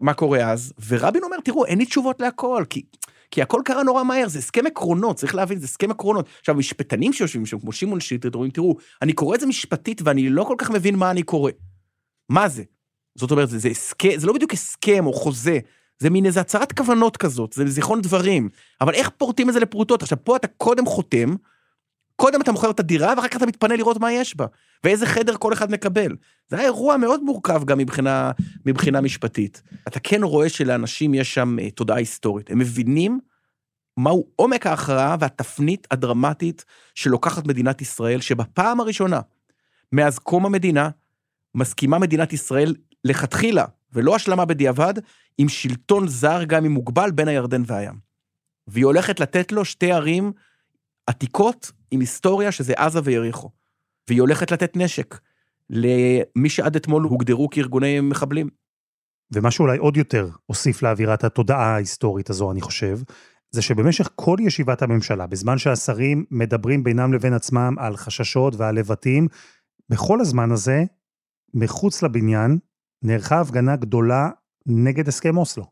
מה 0.00 0.14
קורה 0.14 0.52
אז? 0.52 0.72
ורבין 0.88 1.22
אומר, 1.22 1.36
תראו, 1.44 1.66
אין 1.66 1.78
לי 1.78 1.86
תשובות 1.86 2.20
להכל, 2.20 2.64
כי, 2.70 2.82
כי 3.30 3.42
הכל 3.42 3.60
קרה 3.64 3.82
נורא 3.82 4.02
מהר, 4.02 4.28
זה 4.28 4.38
הסכם 4.38 4.66
עקרונות, 4.66 5.16
צריך 5.16 5.34
להבין, 5.34 5.58
זה 5.58 5.64
הסכם 5.64 5.90
עקרונות. 5.90 6.28
עכשיו, 6.40 6.54
משפטנים 6.54 7.12
שיושבים 7.12 7.46
שם, 7.46 7.58
כמו 7.58 7.72
שמעון 7.72 8.00
שטרית, 8.00 8.34
אומרים, 8.34 8.50
תראו, 8.50 8.76
אני 9.02 9.12
קורא 9.12 9.34
את 9.34 9.40
זה 9.40 9.46
משפטית 9.46 10.02
ואני 10.04 10.28
לא 10.28 10.44
כל 10.44 10.54
כך 10.58 10.70
מבין 10.70 10.96
מה 10.96 11.10
אני 11.10 11.22
קורא. 11.22 11.50
מה 12.28 12.48
זה? 12.48 12.62
זאת 13.14 13.30
אומרת, 13.30 13.48
זה, 13.48 13.58
זה 13.58 13.68
הסכם, 13.68 14.10
זה 14.16 14.26
לא 14.26 14.32
בדיוק 14.32 14.52
הסכם 14.52 15.06
או 15.06 15.12
חוזה, 15.12 15.58
זה 15.98 16.10
מין 16.10 16.26
איזה 16.26 16.40
הצהרת 16.40 16.72
כוונות 16.72 17.16
כזאת, 17.16 17.52
זה 17.52 17.66
זיכרון 17.66 18.00
דברים. 18.00 18.48
אבל 18.80 18.94
איך 18.94 19.08
פורטים 19.08 19.48
את 19.48 19.54
זה 19.54 19.60
לפרוטות? 19.60 20.02
עכשיו, 20.02 20.18
פה 20.24 20.36
אתה 20.36 20.46
קודם 20.46 20.86
חותם, 20.86 21.34
קודם 22.16 22.40
אתה 22.40 22.52
מוכר 22.52 22.70
את 22.70 22.80
הדירה, 22.80 23.14
ואחר 23.16 23.28
כך 23.28 23.36
אתה 23.36 23.46
מתפנה 23.46 23.76
לראות 23.76 24.00
מה 24.00 24.12
יש 24.12 24.36
בה, 24.36 24.46
ואיזה 24.84 25.06
חדר 25.06 25.36
כל 25.36 25.52
אחד 25.52 25.70
מקבל. 25.70 26.16
זה 26.48 26.56
היה 26.56 26.64
אירוע 26.64 26.96
מאוד 26.96 27.22
מורכב 27.22 27.64
גם 27.64 27.78
מבחינה, 27.78 28.30
מבחינה 28.66 29.00
משפטית. 29.00 29.62
אתה 29.88 30.00
כן 30.00 30.22
רואה 30.22 30.48
שלאנשים 30.48 31.14
יש 31.14 31.34
שם 31.34 31.58
אה, 31.58 31.70
תודעה 31.70 31.98
היסטורית. 31.98 32.50
הם 32.50 32.58
מבינים 32.58 33.20
מהו 33.96 34.26
עומק 34.36 34.66
ההכרעה 34.66 35.16
והתפנית 35.20 35.86
הדרמטית 35.90 36.64
שלוקחת 36.94 37.46
מדינת 37.46 37.82
ישראל, 37.82 38.20
שבפעם 38.20 38.80
הראשונה, 38.80 39.20
מאז 39.92 40.18
קום 40.18 40.46
המדינה, 40.46 40.90
מסכימה 41.54 41.98
מדינת 41.98 42.32
ישראל 42.32 42.74
לכתחילה, 43.04 43.64
ולא 43.92 44.16
השלמה 44.16 44.44
בדיעבד, 44.44 44.94
עם 45.38 45.48
שלטון 45.48 46.08
זר, 46.08 46.44
גם 46.44 46.64
אם 46.64 46.72
מוגבל, 46.72 47.10
בין 47.10 47.28
הירדן 47.28 47.62
והים. 47.66 47.94
והיא 48.66 48.84
הולכת 48.84 49.20
לתת 49.20 49.52
לו 49.52 49.64
שתי 49.64 49.92
ערים 49.92 50.32
עתיקות 51.06 51.72
עם 51.90 52.00
היסטוריה 52.00 52.52
שזה 52.52 52.74
עזה 52.76 53.00
ויריחו. 53.04 53.50
והיא 54.08 54.20
הולכת 54.20 54.50
לתת 54.50 54.76
נשק 54.76 55.18
למי 55.70 56.48
שעד 56.48 56.76
אתמול 56.76 57.02
הוגדרו 57.02 57.50
כארגוני 57.50 58.00
מחבלים. 58.00 58.48
ומה 59.32 59.50
שאולי 59.50 59.78
עוד 59.78 59.96
יותר 59.96 60.28
הוסיף 60.46 60.82
לאווירת 60.82 61.24
התודעה 61.24 61.74
ההיסטורית 61.74 62.30
הזו, 62.30 62.52
אני 62.52 62.60
חושב, 62.60 62.98
זה 63.50 63.62
שבמשך 63.62 64.10
כל 64.14 64.36
ישיבת 64.40 64.82
הממשלה, 64.82 65.26
בזמן 65.26 65.58
שהשרים 65.58 66.24
מדברים 66.30 66.84
בינם 66.84 67.12
לבין 67.12 67.32
עצמם 67.32 67.74
על 67.78 67.96
חששות 67.96 68.54
ועל 68.54 68.74
לבטים, 68.74 69.28
בכל 69.88 70.20
הזמן 70.20 70.52
הזה, 70.52 70.84
מחוץ 71.54 72.02
לבניין, 72.02 72.58
נערכה 73.02 73.40
הפגנה 73.40 73.76
גדולה 73.76 74.30
נגד 74.66 75.08
הסכם 75.08 75.36
אוסלו. 75.36 75.64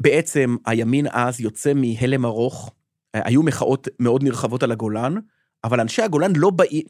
בעצם 0.00 0.56
הימין 0.66 1.06
אז 1.10 1.40
יוצא 1.40 1.72
מהלם 1.74 2.24
ארוך 2.24 2.74
היו 3.14 3.42
מחאות 3.42 3.88
מאוד 4.00 4.22
נרחבות 4.22 4.62
על 4.62 4.72
הגולן, 4.72 5.14
אבל 5.64 5.80
אנשי 5.80 6.02
הגולן 6.02 6.32
לא 6.36 6.50
באים, 6.50 6.82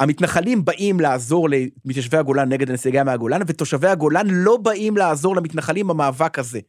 המתנחלים 0.00 0.64
באים 0.64 1.00
לעזור 1.00 1.48
למתיישבי 1.50 2.16
הגולן 2.16 2.48
נגד 2.48 2.70
הנסיגה 2.70 3.04
מהגולן, 3.04 3.40
ותושבי 3.46 3.88
הגולן 3.88 4.26
לא 4.30 4.56
באים 4.56 4.96
לעזור 4.96 5.36
למתנחלים 5.36 5.88
במאבק 5.88 6.38
הזה. 6.38 6.60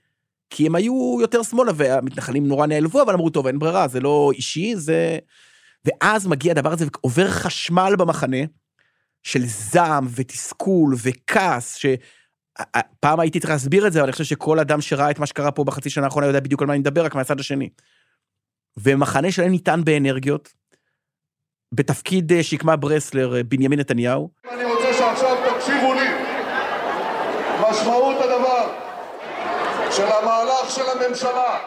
כי 0.49 0.65
הם 0.67 0.75
היו 0.75 1.17
יותר 1.21 1.43
שמאלה, 1.43 1.71
והמתנחלים 1.75 2.47
נורא 2.47 2.67
נעלבו, 2.67 3.01
אבל 3.01 3.13
אמרו, 3.13 3.29
טוב, 3.29 3.47
אין 3.47 3.59
ברירה, 3.59 3.87
זה 3.87 3.99
לא 3.99 4.31
אישי, 4.33 4.75
זה... 4.75 5.17
ואז 5.85 6.27
מגיע 6.27 6.51
הדבר 6.51 6.71
הזה, 6.71 6.85
ועובר 6.85 7.27
חשמל 7.27 7.93
במחנה, 7.97 8.37
של 9.23 9.41
זעם 9.45 10.07
ותסכול 10.15 10.95
וכעס, 11.03 11.75
שפעם 11.75 13.19
הייתי 13.19 13.39
צריך 13.39 13.51
להסביר 13.51 13.87
את 13.87 13.93
זה, 13.93 13.99
אבל 13.99 14.05
אני 14.07 14.11
חושב 14.11 14.23
שכל 14.23 14.59
אדם 14.59 14.81
שראה 14.81 15.11
את 15.11 15.19
מה 15.19 15.25
שקרה 15.25 15.51
פה 15.51 15.63
בחצי 15.63 15.89
שנה 15.89 16.05
האחרונה 16.05 16.27
יודע 16.27 16.39
בדיוק 16.39 16.61
על 16.61 16.67
מה 16.67 16.73
אני 16.73 16.79
מדבר, 16.79 17.05
רק 17.05 17.15
מהצד 17.15 17.39
השני. 17.39 17.69
ומחנה 18.83 19.31
שלהם 19.31 19.51
ניתן 19.51 19.81
באנרגיות, 19.83 20.53
בתפקיד 21.73 22.31
אה, 22.31 22.43
שקמה 22.43 22.75
ברסלר 22.75 23.35
אה, 23.35 23.43
בנימין 23.43 23.79
נתניהו. 23.79 24.29
אני 24.51 24.63
רוצה 24.63 24.93
שעכשיו 24.93 25.37
תקשיבו 25.49 25.93
לי. 25.93 26.09
משמעות 27.69 28.17
הדבר 28.21 28.73
של 29.91 30.07
המהלך 30.07 30.69
של 30.69 30.81
הממשלה 30.89 31.59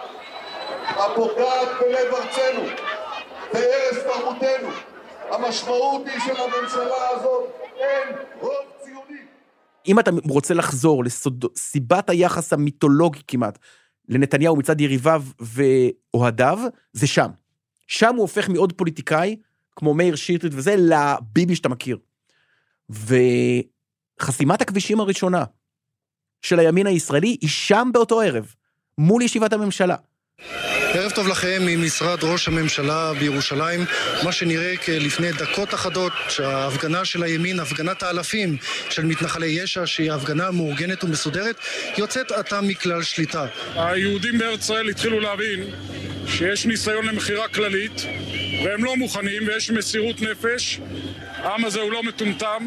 הפוגעת 0.82 1.68
בלב 1.80 2.14
ארצנו, 2.14 2.62
בהרס 3.52 4.04
תרבותנו, 4.04 4.68
המשמעות 5.30 6.06
היא 6.06 6.20
שלממשלה 6.20 7.08
הזאת 7.10 7.44
אין 7.76 8.16
רוב 8.40 8.54
ציוני. 8.84 9.20
אם 9.88 9.98
אתה 9.98 10.10
רוצה 10.28 10.54
לחזור 10.54 11.04
לסיבת 11.04 12.10
היחס 12.10 12.52
המיתולוגי 12.52 13.20
כמעט 13.28 13.58
לנתניהו 14.08 14.56
מצד 14.56 14.80
יריביו 14.80 15.24
ואוהדיו, 15.40 16.58
זה 16.92 17.06
שם. 17.06 17.30
שם 17.86 18.14
הוא 18.14 18.22
הופך 18.22 18.48
מעוד 18.48 18.72
פוליטיקאי, 18.72 19.36
כמו 19.76 19.94
מאיר 19.94 20.16
שטרית 20.16 20.52
וזה, 20.54 20.74
לביבי 20.78 21.56
שאתה 21.56 21.68
מכיר. 21.68 21.98
וחסימת 22.90 24.60
הכבישים 24.60 25.00
הראשונה 25.00 25.44
של 26.42 26.58
הימין 26.58 26.86
הישראלי 26.86 27.36
היא 27.40 27.48
שם 27.48 27.90
באותו 27.92 28.20
ערב, 28.20 28.54
מול 28.98 29.22
ישיבת 29.22 29.52
הממשלה. 29.52 29.96
ערב 30.94 31.12
טוב 31.12 31.28
לכם 31.28 31.62
ממשרד 31.66 32.24
ראש 32.24 32.48
הממשלה 32.48 33.12
בירושלים. 33.18 33.80
מה 34.24 34.32
שנראה 34.32 34.76
כלפני 34.76 35.32
דקות 35.32 35.74
אחדות 35.74 36.12
שההפגנה 36.28 37.04
של 37.04 37.22
הימין, 37.22 37.60
הפגנת 37.60 38.02
האלפים 38.02 38.56
של 38.90 39.04
מתנחלי 39.04 39.46
יש"ע, 39.46 39.86
שהיא 39.86 40.12
הפגנה 40.12 40.50
מאורגנת 40.50 41.04
ומסודרת, 41.04 41.56
יוצאת 41.98 42.30
עתה 42.30 42.60
מכלל 42.60 43.02
שליטה. 43.02 43.46
היהודים 43.74 44.38
בארץ 44.38 44.60
ישראל 44.60 44.88
התחילו 44.88 45.20
להבין 45.20 45.64
שיש 46.26 46.66
ניסיון 46.66 47.06
למכירה 47.06 47.48
כללית 47.48 48.06
והם 48.64 48.84
לא 48.84 48.96
מוכנים 48.96 49.42
ויש 49.46 49.70
מסירות 49.70 50.20
נפש. 50.20 50.80
העם 51.36 51.64
הזה 51.64 51.80
הוא 51.80 51.92
לא 51.92 52.02
מטומטם, 52.02 52.66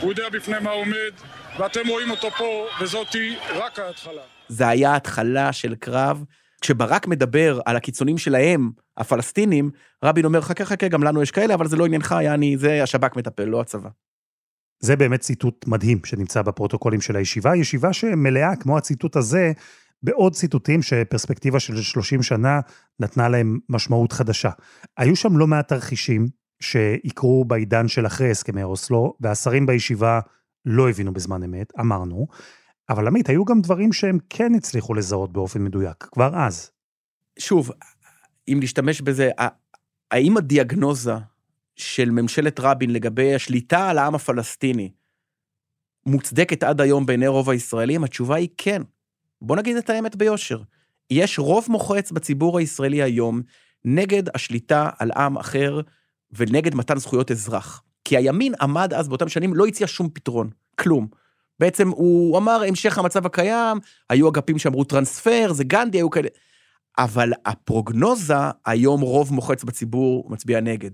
הוא 0.00 0.12
יודע 0.12 0.28
בפני 0.28 0.56
מה 0.60 0.70
עומד 0.70 1.12
ואתם 1.58 1.88
רואים 1.88 2.10
אותו 2.10 2.30
פה 2.30 2.66
וזאתי 2.80 3.36
רק 3.54 3.78
ההתחלה. 3.78 4.22
זה 4.48 4.68
היה 4.68 4.96
התחלה 4.96 5.52
של 5.52 5.74
קרב. 5.74 6.24
כשברק 6.64 7.06
מדבר 7.06 7.60
על 7.66 7.76
הקיצונים 7.76 8.18
שלהם, 8.18 8.70
הפלסטינים, 8.96 9.70
רבין 10.04 10.24
אומר, 10.24 10.40
חכה 10.40 10.64
חכה, 10.64 10.88
גם 10.88 11.02
לנו 11.02 11.22
יש 11.22 11.30
כאלה, 11.30 11.54
אבל 11.54 11.68
זה 11.68 11.76
לא 11.76 11.86
עניינך, 11.86 12.14
יעני, 12.22 12.58
זה 12.58 12.82
השב"כ 12.82 13.16
מטפל, 13.16 13.44
לא 13.44 13.60
הצבא. 13.60 13.88
זה 14.80 14.96
באמת 14.96 15.20
ציטוט 15.20 15.66
מדהים 15.66 15.98
שנמצא 16.04 16.42
בפרוטוקולים 16.42 17.00
של 17.00 17.16
הישיבה, 17.16 17.56
ישיבה 17.56 17.92
שמלאה, 17.92 18.56
כמו 18.56 18.78
הציטוט 18.78 19.16
הזה, 19.16 19.52
בעוד 20.02 20.34
ציטוטים 20.34 20.82
שפרספקטיבה 20.82 21.60
של 21.60 21.82
30 21.82 22.22
שנה 22.22 22.60
נתנה 23.00 23.28
להם 23.28 23.58
משמעות 23.68 24.12
חדשה. 24.12 24.50
היו 24.96 25.16
שם 25.16 25.36
לא 25.36 25.46
מעט 25.46 25.68
תרחישים 25.68 26.28
שיקרו 26.60 27.44
בעידן 27.44 27.88
של 27.88 28.06
אחרי 28.06 28.30
הסכמי 28.30 28.62
אוסלו, 28.62 29.14
והשרים 29.20 29.66
בישיבה 29.66 30.20
לא 30.66 30.90
הבינו 30.90 31.12
בזמן 31.12 31.42
אמת, 31.42 31.72
אמרנו, 31.80 32.26
אבל 32.88 33.06
עמית, 33.06 33.28
היו 33.28 33.44
גם 33.44 33.60
דברים 33.60 33.92
שהם 33.92 34.18
כן 34.30 34.54
הצליחו 34.54 34.94
לזהות 34.94 35.32
באופן 35.32 35.64
מדויק, 35.64 36.08
כבר 36.12 36.36
אז. 36.36 36.70
שוב, 37.38 37.70
אם 38.48 38.58
להשתמש 38.60 39.00
בזה, 39.00 39.30
האם 40.10 40.36
הדיאגנוזה 40.36 41.14
של 41.76 42.10
ממשלת 42.10 42.60
רבין 42.60 42.90
לגבי 42.90 43.34
השליטה 43.34 43.90
על 43.90 43.98
העם 43.98 44.14
הפלסטיני 44.14 44.90
מוצדקת 46.06 46.62
עד 46.62 46.80
היום 46.80 47.06
בעיני 47.06 47.26
רוב 47.26 47.50
הישראלים? 47.50 48.04
התשובה 48.04 48.36
היא 48.36 48.48
כן. 48.56 48.82
בוא 49.42 49.56
נגיד 49.56 49.76
את 49.76 49.90
האמת 49.90 50.16
ביושר. 50.16 50.62
יש 51.10 51.38
רוב 51.38 51.66
מוחץ 51.68 52.12
בציבור 52.12 52.58
הישראלי 52.58 53.02
היום 53.02 53.42
נגד 53.84 54.22
השליטה 54.34 54.90
על 54.98 55.10
עם 55.16 55.38
אחר 55.38 55.80
ונגד 56.32 56.74
מתן 56.74 56.98
זכויות 56.98 57.30
אזרח. 57.30 57.82
כי 58.04 58.16
הימין 58.16 58.54
עמד 58.60 58.94
אז 58.94 59.08
באותם 59.08 59.28
שנים, 59.28 59.54
לא 59.54 59.66
הציע 59.66 59.86
שום 59.86 60.08
פתרון, 60.12 60.50
כלום. 60.78 61.08
בעצם 61.58 61.88
הוא 61.88 62.38
אמר 62.38 62.62
המשך 62.68 62.98
המצב 62.98 63.26
הקיים, 63.26 63.78
היו 64.10 64.28
אגפים 64.28 64.58
שאמרו 64.58 64.84
טרנספר, 64.84 65.52
זה 65.52 65.64
גנדי, 65.64 65.98
היו 65.98 66.10
כאלה. 66.10 66.28
אבל 66.98 67.32
הפרוגנוזה, 67.46 68.34
היום 68.66 69.00
רוב 69.00 69.32
מוחץ 69.32 69.64
בציבור 69.64 70.30
מצביע 70.30 70.60
נגד. 70.60 70.90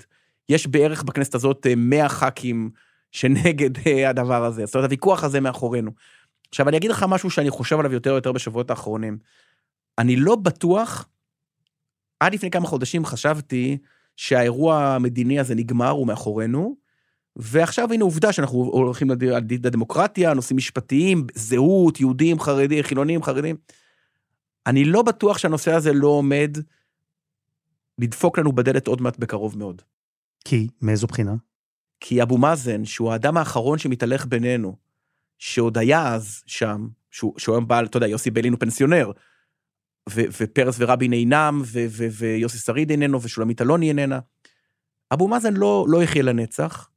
יש 0.49 0.67
בערך 0.67 1.03
בכנסת 1.03 1.35
הזאת 1.35 1.67
100 1.77 2.03
אה, 2.03 2.09
ח"כים 2.09 2.71
שנגד 3.13 3.87
אה, 3.87 4.11
הדבר 4.11 4.45
הזה, 4.45 4.67
זאת 4.67 4.75
אומרת, 4.75 4.85
הוויכוח 4.85 5.25
הזה 5.25 5.41
מאחורינו. 5.41 5.91
עכשיו, 6.49 6.69
אני 6.69 6.77
אגיד 6.77 6.91
לך 6.91 7.05
משהו 7.09 7.31
שאני 7.31 7.51
חושב 7.51 7.79
עליו 7.79 7.93
יותר 7.93 8.13
ויותר 8.13 8.33
בשבועות 8.33 8.71
האחרונים. 8.71 9.19
אני 9.99 10.17
לא 10.17 10.37
בטוח, 10.37 11.09
עד 12.21 12.35
לפני 12.35 12.51
כמה 12.51 12.67
חודשים 12.67 13.05
חשבתי 13.05 13.79
שהאירוע 14.17 14.85
המדיני 14.85 15.41
הזה 15.41 15.55
נגמר, 15.55 15.91
הוא 15.91 16.07
מאחורינו, 16.07 16.77
ועכשיו 17.37 17.93
הנה 17.93 18.05
עובדה 18.05 18.33
שאנחנו 18.33 18.59
הולכים 18.59 19.09
לדמוקרטיה, 19.51 20.35
נושאים 20.35 20.57
משפטיים, 20.57 21.27
זהות, 21.35 22.01
יהודים, 22.01 22.41
חרדים, 22.41 22.83
חילונים, 22.83 23.23
חרדים. 23.23 23.57
אני 24.67 24.85
לא 24.85 25.03
בטוח 25.03 25.39
שהנושא 25.39 25.73
הזה 25.73 25.93
לא 25.93 26.09
עומד 26.09 26.57
לדפוק 27.99 28.39
לנו 28.39 28.53
בדלת 28.53 28.87
עוד 28.87 29.03
מעט 29.03 29.19
בקרוב 29.19 29.59
מאוד. 29.59 29.83
כי? 30.45 30.69
מאיזו 30.83 31.07
בחינה? 31.07 31.35
כי 32.01 32.23
אבו 32.23 32.39
מאזן, 32.39 32.85
שהוא 32.85 33.13
האדם 33.13 33.37
האחרון 33.37 33.79
שמתהלך 33.79 34.27
בינינו, 34.27 34.77
שעוד 35.39 35.79
היה 35.79 36.15
אז 36.15 36.43
שם, 36.47 36.89
שהוא, 37.11 37.35
היום 37.49 37.69
בעל, 37.69 37.87
אתה 37.87 37.97
יודע, 37.97 38.09
יוסי 38.09 38.31
ביילין 38.31 38.53
הוא 38.53 38.61
פנסיונר, 38.61 39.11
ו, 40.11 40.21
ופרס 40.41 40.77
ורבין 40.79 41.13
אינם, 41.13 41.63
ו, 41.65 41.85
ו, 41.89 42.07
ויוסי 42.13 42.59
שריד 42.59 42.91
איננו, 42.91 43.23
ושולמית 43.23 43.63
אלוני 43.63 43.89
איננה. 43.89 44.19
אבו 45.13 45.29
מאזן 45.29 45.55
לא, 45.55 45.87
לא 45.89 46.03
יחיה 46.03 46.23
לנצח, 46.23 46.91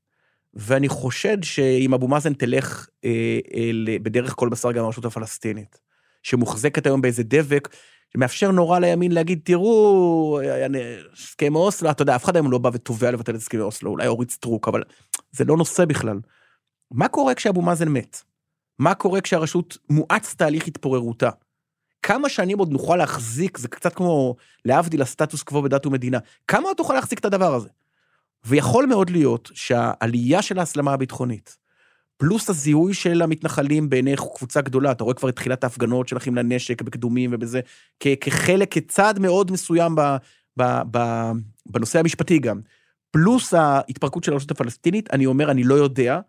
ואני 0.53 0.89
חושד 0.89 1.43
שאם 1.43 1.93
אבו 1.93 2.07
מאזן 2.07 2.33
תלך 2.33 2.87
אה, 3.05 3.39
אה, 3.53 3.97
בדרך 4.03 4.33
כל 4.35 4.49
בשר 4.49 4.71
גם 4.71 4.85
הרשות 4.85 5.05
הפלסטינית, 5.05 5.79
שמוחזקת 6.23 6.85
היום 6.85 7.01
באיזה 7.01 7.23
דבק, 7.23 7.69
שמאפשר 8.13 8.51
נורא 8.51 8.79
לימין 8.79 9.11
להגיד, 9.11 9.39
תראו, 9.43 10.39
הסכם 11.13 11.55
אוסלו, 11.55 11.91
אתה 11.91 12.01
יודע, 12.01 12.15
אף 12.15 12.23
אחד 12.23 12.35
היום 12.35 12.51
לא 12.51 12.57
בא 12.57 12.69
ותובע 12.73 13.11
לבטל 13.11 13.31
את 13.31 13.39
הסכמי 13.39 13.61
אוסלו, 13.61 13.91
אולי 13.91 14.07
אורית 14.07 14.31
סטרוק, 14.31 14.67
אבל 14.67 14.83
זה 15.31 15.45
לא 15.45 15.57
נושא 15.57 15.85
בכלל. 15.85 16.19
מה 16.91 17.07
קורה 17.07 17.35
כשאבו 17.35 17.61
מאזן 17.61 17.87
מת? 17.87 18.21
מה 18.79 18.95
קורה 18.95 19.21
כשהרשות 19.21 19.77
מואץ 19.89 20.33
תהליך 20.33 20.67
התפוררותה? 20.67 21.29
כמה 22.01 22.29
שנים 22.29 22.59
עוד 22.59 22.71
נוכל 22.71 22.95
להחזיק, 22.95 23.57
זה 23.57 23.67
קצת 23.67 23.93
כמו 23.93 24.35
להבדיל 24.65 25.01
הסטטוס 25.01 25.43
קוו 25.43 25.61
בדת 25.61 25.85
ומדינה, 25.85 26.17
כמה 26.47 26.67
עוד 26.67 26.77
תוכל 26.77 26.93
להחזיק 26.93 27.19
את 27.19 27.25
הדבר 27.25 27.53
הזה? 27.53 27.69
ויכול 28.45 28.85
מאוד 28.85 29.09
להיות 29.09 29.51
שהעלייה 29.53 30.41
של 30.41 30.59
ההסלמה 30.59 30.93
הביטחונית, 30.93 31.57
פלוס 32.17 32.49
הזיהוי 32.49 32.93
של 32.93 33.21
המתנחלים 33.21 33.89
בעיני 33.89 34.15
קבוצה 34.37 34.61
גדולה, 34.61 34.91
אתה 34.91 35.03
רואה 35.03 35.15
כבר 35.15 35.29
את 35.29 35.35
תחילת 35.35 35.63
ההפגנות 35.63 36.07
של 36.07 36.17
אחים 36.17 36.35
לנשק 36.35 36.81
בקדומים 36.81 37.29
ובזה, 37.33 37.59
כחלק, 37.99 38.73
כצעד 38.73 39.19
מאוד 39.19 39.51
מסוים 39.51 39.95
ב, 39.95 40.01
ב, 40.57 40.63
ב, 40.91 40.99
בנושא 41.65 41.99
המשפטי 41.99 42.39
גם, 42.39 42.61
פלוס 43.11 43.53
ההתפרקות 43.53 44.23
של 44.23 44.33
הרשות 44.33 44.51
הפלסטינית, 44.51 45.13
אני 45.13 45.25
אומר, 45.25 45.51
אני 45.51 45.63
לא 45.63 45.75
יודע, 45.75 46.19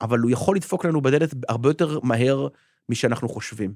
אבל 0.00 0.18
הוא 0.18 0.30
יכול 0.30 0.56
לדפוק 0.56 0.84
לנו 0.84 1.00
בדלת 1.00 1.34
הרבה 1.48 1.68
יותר 1.68 2.00
מהר 2.02 2.48
משאנחנו 2.88 3.28
חושבים. 3.28 3.74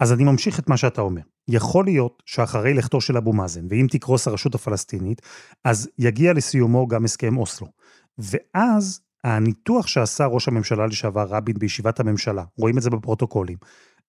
אז 0.00 0.12
אני 0.12 0.24
ממשיך 0.24 0.58
את 0.58 0.68
מה 0.68 0.76
שאתה 0.76 1.00
אומר. 1.00 1.22
יכול 1.48 1.84
להיות 1.84 2.22
שאחרי 2.26 2.74
לכתו 2.74 3.00
של 3.00 3.16
אבו 3.16 3.32
מאזן, 3.32 3.66
ואם 3.70 3.86
תקרוס 3.90 4.28
הרשות 4.28 4.54
הפלסטינית, 4.54 5.22
אז 5.64 5.88
יגיע 5.98 6.32
לסיומו 6.32 6.86
גם 6.86 7.04
הסכם 7.04 7.36
אוסלו. 7.36 7.66
ואז 8.18 9.00
הניתוח 9.24 9.86
שעשה 9.86 10.26
ראש 10.26 10.48
הממשלה 10.48 10.86
לשעבר 10.86 11.26
רבין 11.28 11.56
בישיבת 11.58 12.00
הממשלה, 12.00 12.44
רואים 12.58 12.78
את 12.78 12.82
זה 12.82 12.90
בפרוטוקולים, 12.90 13.58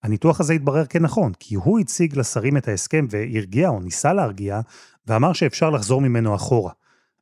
הניתוח 0.03 0.39
הזה 0.39 0.53
התברר 0.53 0.85
כנכון, 0.85 1.31
כי 1.39 1.55
הוא 1.55 1.79
הציג 1.79 2.17
לשרים 2.17 2.57
את 2.57 2.67
ההסכם 2.67 3.07
והרגיע 3.09 3.69
או 3.69 3.79
ניסה 3.79 4.13
להרגיע, 4.13 4.61
ואמר 5.07 5.33
שאפשר 5.33 5.69
לחזור 5.69 6.01
ממנו 6.01 6.35
אחורה. 6.35 6.71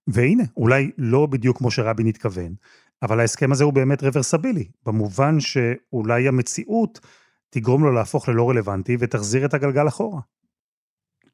והנה, 0.08 0.44
אולי 0.58 0.92
לא 0.98 1.26
בדיוק 1.26 1.58
כמו 1.58 1.72
שרבין 1.72 2.08
התכוון, 2.08 2.54
אבל 3.02 3.20
ההסכם 3.20 3.52
הזה 3.52 3.64
הוא 3.64 3.74
באמת 3.74 4.04
רוורסבילי, 4.04 4.68
במובן 4.86 5.40
שאולי 5.40 6.28
המציאות 6.28 7.00
תגרום 7.54 7.84
לו 7.84 7.92
להפוך 7.92 8.30
ללא 8.30 8.50
רלוונטי 8.50 8.98
ותחזיר 9.00 9.46
את 9.46 9.54
הגלגל 9.54 9.88
אחורה. 9.88 10.22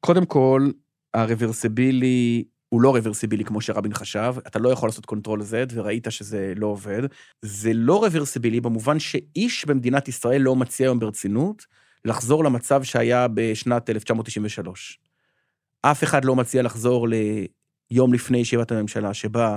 קודם 0.00 0.26
כל, 0.26 0.70
הרוורסבילי 1.14 2.44
הוא 2.68 2.82
לא 2.82 2.90
רוורסיבילי 2.90 3.44
כמו 3.44 3.60
שרבין 3.60 3.94
חשב, 3.94 4.34
אתה 4.46 4.58
לא 4.58 4.68
יכול 4.68 4.88
לעשות 4.88 5.06
control 5.06 5.40
Z, 5.40 5.72
וראית 5.74 6.06
שזה 6.10 6.52
לא 6.56 6.66
עובד. 6.66 7.02
זה 7.42 7.72
לא 7.74 8.04
רוורסיבילי 8.04 8.60
במובן 8.60 8.98
שאיש 8.98 9.64
במדינת 9.64 10.08
ישראל 10.08 10.42
לא 10.42 10.56
מציע 10.56 10.86
היום 10.86 10.98
ברצינות 10.98 11.66
לחזור 12.04 12.44
למצב 12.44 12.82
שהיה 12.82 13.26
בשנת 13.34 13.90
1993. 13.90 15.00
אף 15.82 16.04
אחד 16.04 16.24
לא 16.24 16.36
מציע 16.36 16.62
לחזור 16.62 17.08
ליום 17.08 18.14
לפני 18.14 18.38
ישיבת 18.38 18.72
הממשלה, 18.72 19.14
שבה 19.14 19.56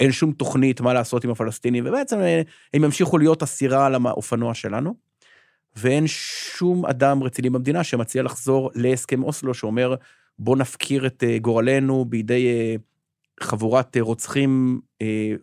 אין 0.00 0.12
שום 0.12 0.32
תוכנית 0.32 0.80
מה 0.80 0.92
לעשות 0.94 1.24
עם 1.24 1.30
הפלסטינים, 1.30 1.84
ובעצם 1.86 2.20
אה, 2.20 2.42
הם 2.74 2.84
ימשיכו 2.84 3.18
להיות 3.18 3.42
אסירה 3.42 3.86
על 3.86 3.94
האופנוע 3.94 4.54
שלנו. 4.54 4.94
ואין 5.76 6.06
שום 6.06 6.86
אדם 6.86 7.22
רציני 7.22 7.50
במדינה 7.50 7.84
שמציע 7.84 8.22
לחזור 8.22 8.70
להסכם 8.74 9.22
אוסלו, 9.22 9.54
שאומר, 9.54 9.94
בוא 10.38 10.56
נפקיר 10.56 11.06
את 11.06 11.24
אה, 11.26 11.38
גורלנו 11.38 12.04
בידי 12.04 12.46
אה, 12.46 12.74
חבורת 13.40 13.96
רוצחים 14.00 14.80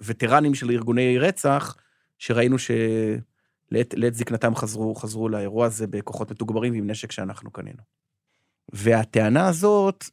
וטרנים 0.02 0.56
של 0.56 0.72
ארגוני 0.72 1.17
רצח, 1.17 1.76
שראינו 2.17 2.56
שלעת 2.60 4.13
זקנתם 4.13 4.56
חזרו, 4.56 4.96
חזרו 4.96 5.30
לאירוע 5.30 5.65
הזה 5.65 5.88
בכוחות 5.88 6.32
מתוגברים 6.32 6.74
ועם 6.74 6.89
נשק 6.89 7.12
שאנחנו 7.12 7.52
קנינו. 7.52 7.84
והטענה 8.74 9.48
הזאת, 9.48 10.06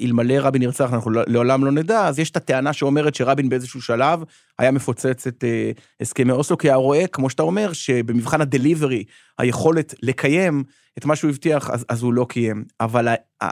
אלמלא 0.00 0.34
רבין 0.38 0.62
נרצח 0.62 0.92
אנחנו 0.92 1.10
לא, 1.10 1.22
לעולם 1.26 1.64
לא 1.64 1.72
נדע, 1.72 2.06
אז 2.06 2.18
יש 2.18 2.30
את 2.30 2.36
הטענה 2.36 2.72
שאומרת 2.72 3.14
שרבין 3.14 3.48
באיזשהו 3.48 3.82
שלב 3.82 4.24
היה 4.58 4.70
מפוצץ 4.70 5.26
את 5.26 5.44
אה, 5.44 5.70
הסכמי 6.00 6.32
אוסלו, 6.32 6.58
כי 6.58 6.68
היה 6.68 6.76
רואה, 6.76 7.06
כמו 7.06 7.30
שאתה 7.30 7.42
אומר, 7.42 7.72
שבמבחן 7.72 8.40
הדליברי, 8.40 9.04
היכולת 9.38 9.94
לקיים 10.02 10.64
את 10.98 11.04
מה 11.04 11.16
שהוא 11.16 11.30
הבטיח, 11.30 11.70
אז, 11.70 11.84
אז 11.88 12.02
הוא 12.02 12.14
לא 12.14 12.26
קיים. 12.28 12.64
אבל 12.80 13.08
ה, 13.08 13.14
ה, 13.42 13.48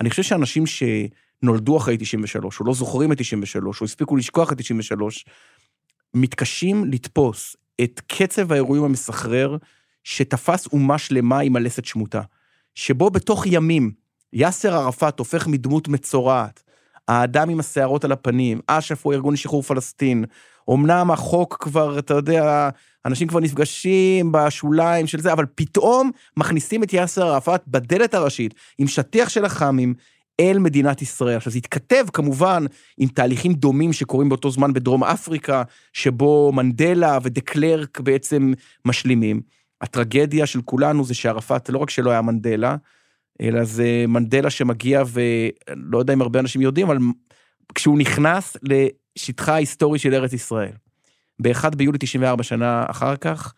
אני 0.00 0.10
חושב 0.10 0.22
שאנשים 0.22 0.64
שנולדו 0.66 1.76
אחרי 1.76 1.96
93, 2.00 2.60
או 2.60 2.64
לא 2.64 2.74
זוכרים 2.74 3.12
את 3.12 3.18
93, 3.18 3.80
או 3.80 3.84
הספיקו 3.84 4.16
לשכוח 4.16 4.52
את 4.52 4.58
93, 4.58 5.24
מתקשים 6.14 6.84
לתפוס 6.84 7.56
את 7.80 8.00
קצב 8.06 8.52
האירועים 8.52 8.84
המסחרר 8.84 9.56
שתפס 10.04 10.66
אומה 10.66 10.98
שלמה 10.98 11.40
עם 11.40 11.56
הלסת 11.56 11.84
שמוטה. 11.84 12.22
שבו 12.74 13.10
בתוך 13.10 13.46
ימים 13.46 13.92
יאסר 14.38 14.74
ערפאת 14.74 15.18
הופך 15.18 15.46
מדמות 15.46 15.88
מצורעת, 15.88 16.62
האדם 17.08 17.50
עם 17.50 17.60
השערות 17.60 18.04
על 18.04 18.12
הפנים, 18.12 18.60
אש"ף 18.66 19.06
הוא 19.06 19.12
ארגון 19.12 19.36
שחרור 19.36 19.62
פלסטין, 19.62 20.24
אמנם 20.70 21.10
החוק 21.10 21.56
כבר, 21.60 21.98
אתה 21.98 22.14
יודע, 22.14 22.68
אנשים 23.04 23.28
כבר 23.28 23.40
נפגשים 23.40 24.32
בשוליים 24.32 25.06
של 25.06 25.20
זה, 25.20 25.32
אבל 25.32 25.44
פתאום 25.54 26.10
מכניסים 26.36 26.82
את 26.82 26.92
יאסר 26.92 27.26
ערפאת 27.26 27.62
בדלת 27.68 28.14
הראשית, 28.14 28.54
עם 28.78 28.88
שטיח 28.88 29.28
של 29.28 29.46
אח"מים, 29.46 29.94
אל 30.40 30.58
מדינת 30.58 31.02
ישראל. 31.02 31.36
עכשיו, 31.36 31.52
זה 31.52 31.58
התכתב 31.58 32.06
כמובן 32.12 32.64
עם 32.98 33.08
תהליכים 33.08 33.54
דומים 33.54 33.92
שקורים 33.92 34.28
באותו 34.28 34.50
זמן 34.50 34.72
בדרום 34.72 35.04
אפריקה, 35.04 35.62
שבו 35.92 36.52
מנדלה 36.52 37.18
ודה 37.22 37.40
קלרק 37.40 38.00
בעצם 38.00 38.52
משלימים. 38.84 39.40
הטרגדיה 39.80 40.46
של 40.46 40.62
כולנו 40.62 41.04
זה 41.04 41.14
שערפאת 41.14 41.68
לא 41.68 41.78
רק 41.78 41.90
שלא 41.90 42.10
היה 42.10 42.22
מנדלה, 42.22 42.76
אלא 43.40 43.64
זה 43.64 44.04
מנדלה 44.08 44.50
שמגיע 44.50 45.02
ולא 45.06 45.98
יודע 45.98 46.12
אם 46.12 46.22
הרבה 46.22 46.40
אנשים 46.40 46.60
יודעים, 46.60 46.86
אבל 46.86 46.98
כשהוא 47.74 47.98
נכנס 47.98 48.56
לשטחה 48.62 49.54
ההיסטורי 49.54 49.98
של 49.98 50.14
ארץ 50.14 50.32
ישראל, 50.32 50.72
ב-1 51.42 51.76
ביולי 51.76 51.98
94 51.98 52.42
שנה 52.42 52.84
אחר 52.88 53.16
כך, 53.16 53.54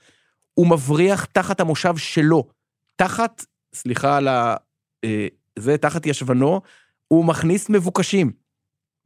הוא 0.55 0.67
מבריח 0.67 1.25
תחת 1.25 1.61
המושב 1.61 1.97
שלו, 1.97 2.49
תחת, 2.97 3.45
סליחה 3.75 4.17
על 4.17 4.29
ה... 4.29 4.57
אה, 5.05 5.27
זה, 5.59 5.79
תחת 5.79 6.07
ישבנו, 6.07 6.61
הוא 7.09 7.25
מכניס 7.25 7.71
מבוקשים. 7.71 8.33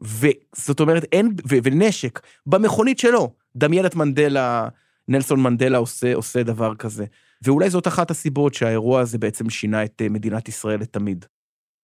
וזאת 0.00 0.80
אומרת, 0.80 1.04
אין, 1.12 1.32
ו, 1.48 1.56
ונשק, 1.62 2.20
במכונית 2.46 2.98
שלו. 2.98 3.32
דמיין 3.56 3.86
את 3.86 3.94
מנדלה, 3.94 4.68
נלסון 5.08 5.42
מנדלה 5.42 5.78
עושה, 5.78 6.14
עושה 6.14 6.42
דבר 6.42 6.74
כזה. 6.74 7.04
ואולי 7.44 7.70
זאת 7.70 7.88
אחת 7.88 8.10
הסיבות 8.10 8.54
שהאירוע 8.54 9.00
הזה 9.00 9.18
בעצם 9.18 9.50
שינה 9.50 9.84
את 9.84 10.02
אה, 10.02 10.08
מדינת 10.08 10.48
ישראל 10.48 10.80
לתמיד. 10.80 11.24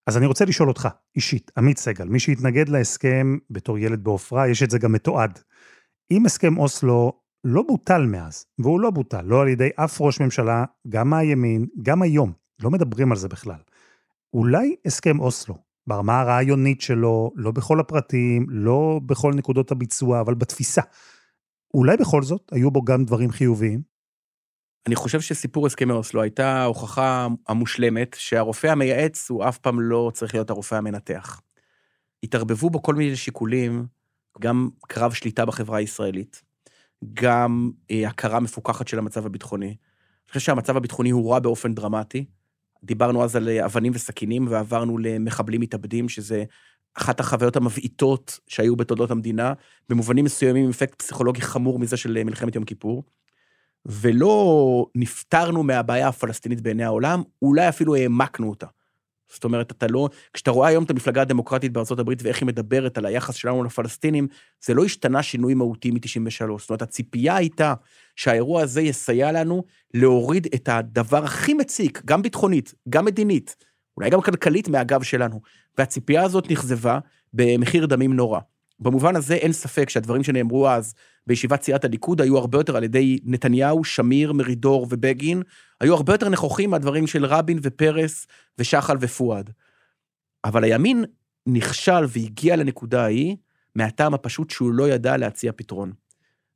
אז 0.07 0.17
אני 0.17 0.27
רוצה 0.27 0.45
לשאול 0.45 0.69
אותך, 0.69 0.89
אישית, 1.17 1.51
עמית 1.59 1.79
סגל, 1.79 2.05
מי 2.05 2.21
שהתנגד 2.21 2.69
להסכם 2.69 3.39
בתור 3.51 3.79
ילד 3.79 4.05
בעופרה, 4.05 4.49
יש 4.49 4.63
את 4.63 4.71
זה 4.71 4.79
גם 4.79 4.93
מתועד. 4.93 5.39
אם 6.11 6.27
הסכם 6.27 6.59
אוסלו 6.59 7.13
לא 7.45 7.63
בוטל 7.63 8.07
מאז, 8.07 8.47
והוא 8.59 8.81
לא 8.81 8.91
בוטל, 8.91 9.23
לא 9.23 9.43
על 9.43 9.49
ידי 9.49 9.69
אף 9.77 10.01
ראש 10.01 10.21
ממשלה, 10.21 10.65
גם 10.89 11.11
מהימין, 11.11 11.67
גם 11.83 12.03
היום, 12.03 12.33
לא 12.63 12.71
מדברים 12.71 13.13
על 13.13 13.19
זה 13.19 13.29
בכלל. 13.29 13.59
אולי 14.35 14.77
הסכם 14.85 15.21
אוסלו, 15.21 15.55
ברמה 15.87 16.21
הרעיונית 16.21 16.81
שלו, 16.81 17.33
לא 17.37 17.51
בכל 17.51 17.81
הפרטים, 17.81 18.47
לא 18.49 19.01
בכל 19.07 19.33
נקודות 19.35 19.71
הביצוע, 19.73 20.21
אבל 20.21 20.35
בתפיסה, 20.35 20.83
אולי 21.75 21.97
בכל 21.97 22.23
זאת 22.23 22.51
היו 22.53 22.71
בו 22.71 22.83
גם 22.83 23.05
דברים 23.05 23.31
חיוביים? 23.31 23.98
אני 24.89 24.97
חושב 24.97 25.21
שסיפור 25.21 25.67
הסכמי 25.67 25.93
אוסלו 25.93 26.23
הייתה 26.23 26.49
ההוכחה 26.49 27.27
המושלמת 27.49 28.17
שהרופא 28.19 28.67
המייעץ 28.67 29.31
הוא 29.31 29.49
אף 29.49 29.59
פעם 29.59 29.81
לא 29.81 30.11
צריך 30.15 30.35
להיות 30.35 30.51
הרופא 30.51 30.75
המנתח. 30.75 31.41
התערבבו 32.23 32.71
בו 32.71 32.83
כל 32.83 32.95
מיני 32.95 33.17
שיקולים, 33.17 33.87
גם 34.41 34.69
קרב 34.89 35.13
שליטה 35.13 35.45
בחברה 35.45 35.79
הישראלית, 35.79 36.43
גם 37.15 37.71
אה, 37.91 38.09
הכרה 38.09 38.41
מפוקחת 38.41 38.89
של 38.89 38.99
המצב 38.99 39.27
הביטחוני. 39.27 39.67
אני 39.67 40.29
חושב 40.29 40.41
שהמצב 40.41 40.77
הביטחוני 40.77 41.11
הוא 41.11 41.33
רע 41.33 41.39
באופן 41.39 41.75
דרמטי. 41.75 42.25
דיברנו 42.85 43.25
אז 43.25 43.37
על 43.37 43.49
אבנים 43.49 43.93
וסכינים 43.95 44.47
ועברנו 44.51 44.99
למחבלים 44.99 45.61
מתאבדים, 45.61 46.09
שזה 46.09 46.45
אחת 46.95 47.21
החוויות 47.21 47.57
המבעיטות 47.57 48.39
שהיו 48.47 48.77
בתולדות 48.77 49.11
המדינה, 49.11 49.53
במובנים 49.89 50.25
מסוימים 50.25 50.65
עם 50.65 50.71
אפקט 50.71 50.99
פסיכולוגי 51.03 51.41
חמור 51.41 51.79
מזה 51.79 51.97
של 51.97 52.25
מלחמת 52.25 52.55
יום 52.55 52.65
כיפור. 52.65 53.05
ולא 53.87 54.87
נפטרנו 54.95 55.63
מהבעיה 55.63 56.09
הפלסטינית 56.09 56.61
בעיני 56.61 56.85
העולם, 56.85 57.23
אולי 57.43 57.69
אפילו 57.69 57.95
העמקנו 57.95 58.51
אותה. 58.51 58.67
זאת 59.33 59.45
אומרת, 59.45 59.71
אתה 59.71 59.87
לא, 59.87 60.09
כשאתה 60.33 60.51
רואה 60.51 60.69
היום 60.69 60.85
את 60.85 60.91
המפלגה 60.91 61.23
הדמוקרטית 61.23 61.73
בארצות 61.73 61.99
הברית 61.99 62.23
ואיך 62.23 62.41
היא 62.41 62.47
מדברת 62.47 62.99
על 62.99 63.07
היחס 63.07 63.35
שלנו 63.35 63.65
לפלסטינים, 63.65 64.29
זה 64.65 64.75
לא 64.75 64.85
השתנה 64.85 65.23
שינוי 65.23 65.55
מהותי 65.55 65.91
מ-93. 65.91 66.59
זאת 66.59 66.71
אומרת, 66.71 66.83
הציפייה 66.83 67.37
הייתה 67.37 67.75
שהאירוע 68.17 68.63
הזה 68.63 68.81
יסייע 68.81 69.33
לנו 69.33 69.65
להוריד 69.95 70.47
את 70.55 70.69
הדבר 70.69 71.25
הכי 71.25 71.55
מציק, 71.55 72.03
גם 72.05 72.23
ביטחונית, 72.23 72.75
גם 72.89 73.05
מדינית, 73.05 73.57
אולי 73.97 74.11
גם 74.11 74.21
כלכלית 74.21 74.69
מהגב 74.69 75.03
שלנו. 75.03 75.41
והציפייה 75.79 76.23
הזאת 76.23 76.51
נכזבה 76.51 76.99
במחיר 77.33 77.87
דמים 77.87 78.13
נורא. 78.13 78.41
במובן 78.81 79.17
הזה 79.17 79.35
אין 79.35 79.53
ספק 79.53 79.91
שהדברים 79.91 80.23
שנאמרו 80.23 80.69
אז 80.69 80.95
בישיבת 81.29 81.63
סיעת 81.63 81.85
הליכוד 81.85 82.21
היו 82.21 82.39
הרבה 82.39 82.59
יותר 82.59 82.77
על 82.77 82.85
ידי 82.85 83.19
נתניהו, 83.25 83.85
שמיר, 83.85 84.33
מרידור 84.33 84.87
ובגין, 84.91 85.43
היו 85.81 85.95
הרבה 85.95 86.15
יותר 86.15 86.29
נכוחים 86.29 86.71
מהדברים 86.71 87.07
של 87.07 87.27
רבין 87.27 87.59
ופרס 87.63 88.27
ושחל 88.59 88.97
ופואד. 89.01 89.51
אבל 90.45 90.65
הימין 90.65 91.05
נכשל 91.47 92.05
והגיע 92.09 92.57
לנקודה 92.57 93.03
ההיא 93.05 93.37
מהטעם 93.75 94.15
הפשוט 94.15 94.51
שהוא 94.51 94.73
לא 94.73 94.89
ידע 94.89 95.17
להציע 95.17 95.53
פתרון. 95.57 95.93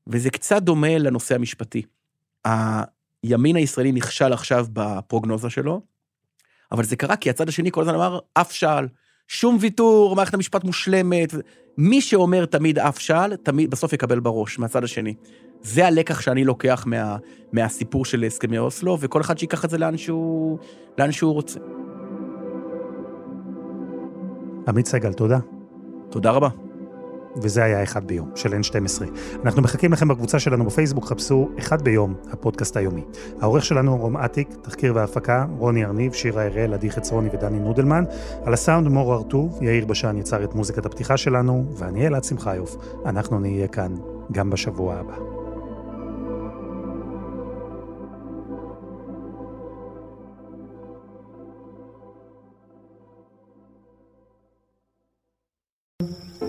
וזה 0.06 0.30
קצת 0.30 0.62
דומה 0.62 0.98
לנושא 0.98 1.34
המשפטי. 1.34 1.82
הימין 2.44 3.56
הישראלי 3.56 3.92
נכשל 3.92 4.32
עכשיו 4.32 4.66
בפרוגנוזה 4.72 5.50
שלו, 5.50 5.80
אבל 6.72 6.84
זה 6.84 6.96
קרה 6.96 7.16
כי 7.16 7.30
הצד 7.30 7.48
השני 7.48 7.70
כל 7.70 7.80
הזמן 7.80 7.94
אמר, 7.94 8.18
אף 8.34 8.52
שעל. 8.52 8.88
שום 9.28 9.56
ויתור, 9.60 10.16
מערכת 10.16 10.34
המשפט 10.34 10.64
מושלמת. 10.64 11.34
מי 11.78 12.00
שאומר 12.00 12.46
תמיד 12.46 12.78
אף 12.78 12.98
שעל, 12.98 13.36
תמיד 13.36 13.70
בסוף 13.70 13.92
יקבל 13.92 14.20
בראש, 14.20 14.58
מהצד 14.58 14.84
השני. 14.84 15.14
זה 15.62 15.86
הלקח 15.86 16.20
שאני 16.20 16.44
לוקח 16.44 16.84
מה, 16.86 17.16
מהסיפור 17.52 18.04
של 18.04 18.24
הסכמי 18.24 18.58
אוסלו, 18.58 18.96
וכל 19.00 19.20
אחד 19.20 19.38
שיקח 19.38 19.64
את 19.64 19.70
זה 19.70 19.78
לאן 19.78 19.96
שהוא, 19.96 20.58
לאן 20.98 21.12
שהוא 21.12 21.32
רוצה. 21.32 21.60
עמית 24.68 24.86
סגל, 24.86 25.12
תודה. 25.12 25.38
תודה 26.10 26.30
רבה. 26.30 26.48
וזה 27.36 27.64
היה 27.64 27.82
אחד 27.82 28.04
ביום, 28.06 28.30
של 28.34 28.52
N12. 28.52 29.02
אנחנו 29.44 29.62
מחכים 29.62 29.92
לכם 29.92 30.08
בקבוצה 30.08 30.38
שלנו 30.38 30.64
בפייסבוק, 30.64 31.04
חפשו 31.04 31.48
אחד 31.58 31.82
ביום, 31.82 32.14
הפודקאסט 32.30 32.76
היומי. 32.76 33.04
העורך 33.40 33.64
שלנו 33.64 33.96
רום 33.96 34.16
אטיק, 34.16 34.48
תחקיר 34.62 34.92
והפקה, 34.96 35.46
רוני 35.58 35.84
ארניב, 35.84 36.12
שירה 36.12 36.46
הראל, 36.46 36.74
עדי 36.74 36.90
חצרוני 36.90 37.28
ודני 37.32 37.58
נודלמן. 37.58 38.04
על 38.44 38.52
הסאונד 38.52 38.88
מור 38.88 39.14
ארטוב, 39.14 39.58
יאיר 39.62 39.86
בשן 39.86 40.16
יצר 40.18 40.44
את 40.44 40.54
מוזיקת 40.54 40.86
הפתיחה 40.86 41.16
שלנו, 41.16 41.72
ואני 41.76 42.06
אלעד 42.06 42.24
שמחיוף. 42.24 42.76
אנחנו 43.06 43.40
נהיה 43.40 43.68
כאן 43.68 43.94
גם 44.32 44.50
בשבוע 44.50 44.94
הבא. 44.94 45.42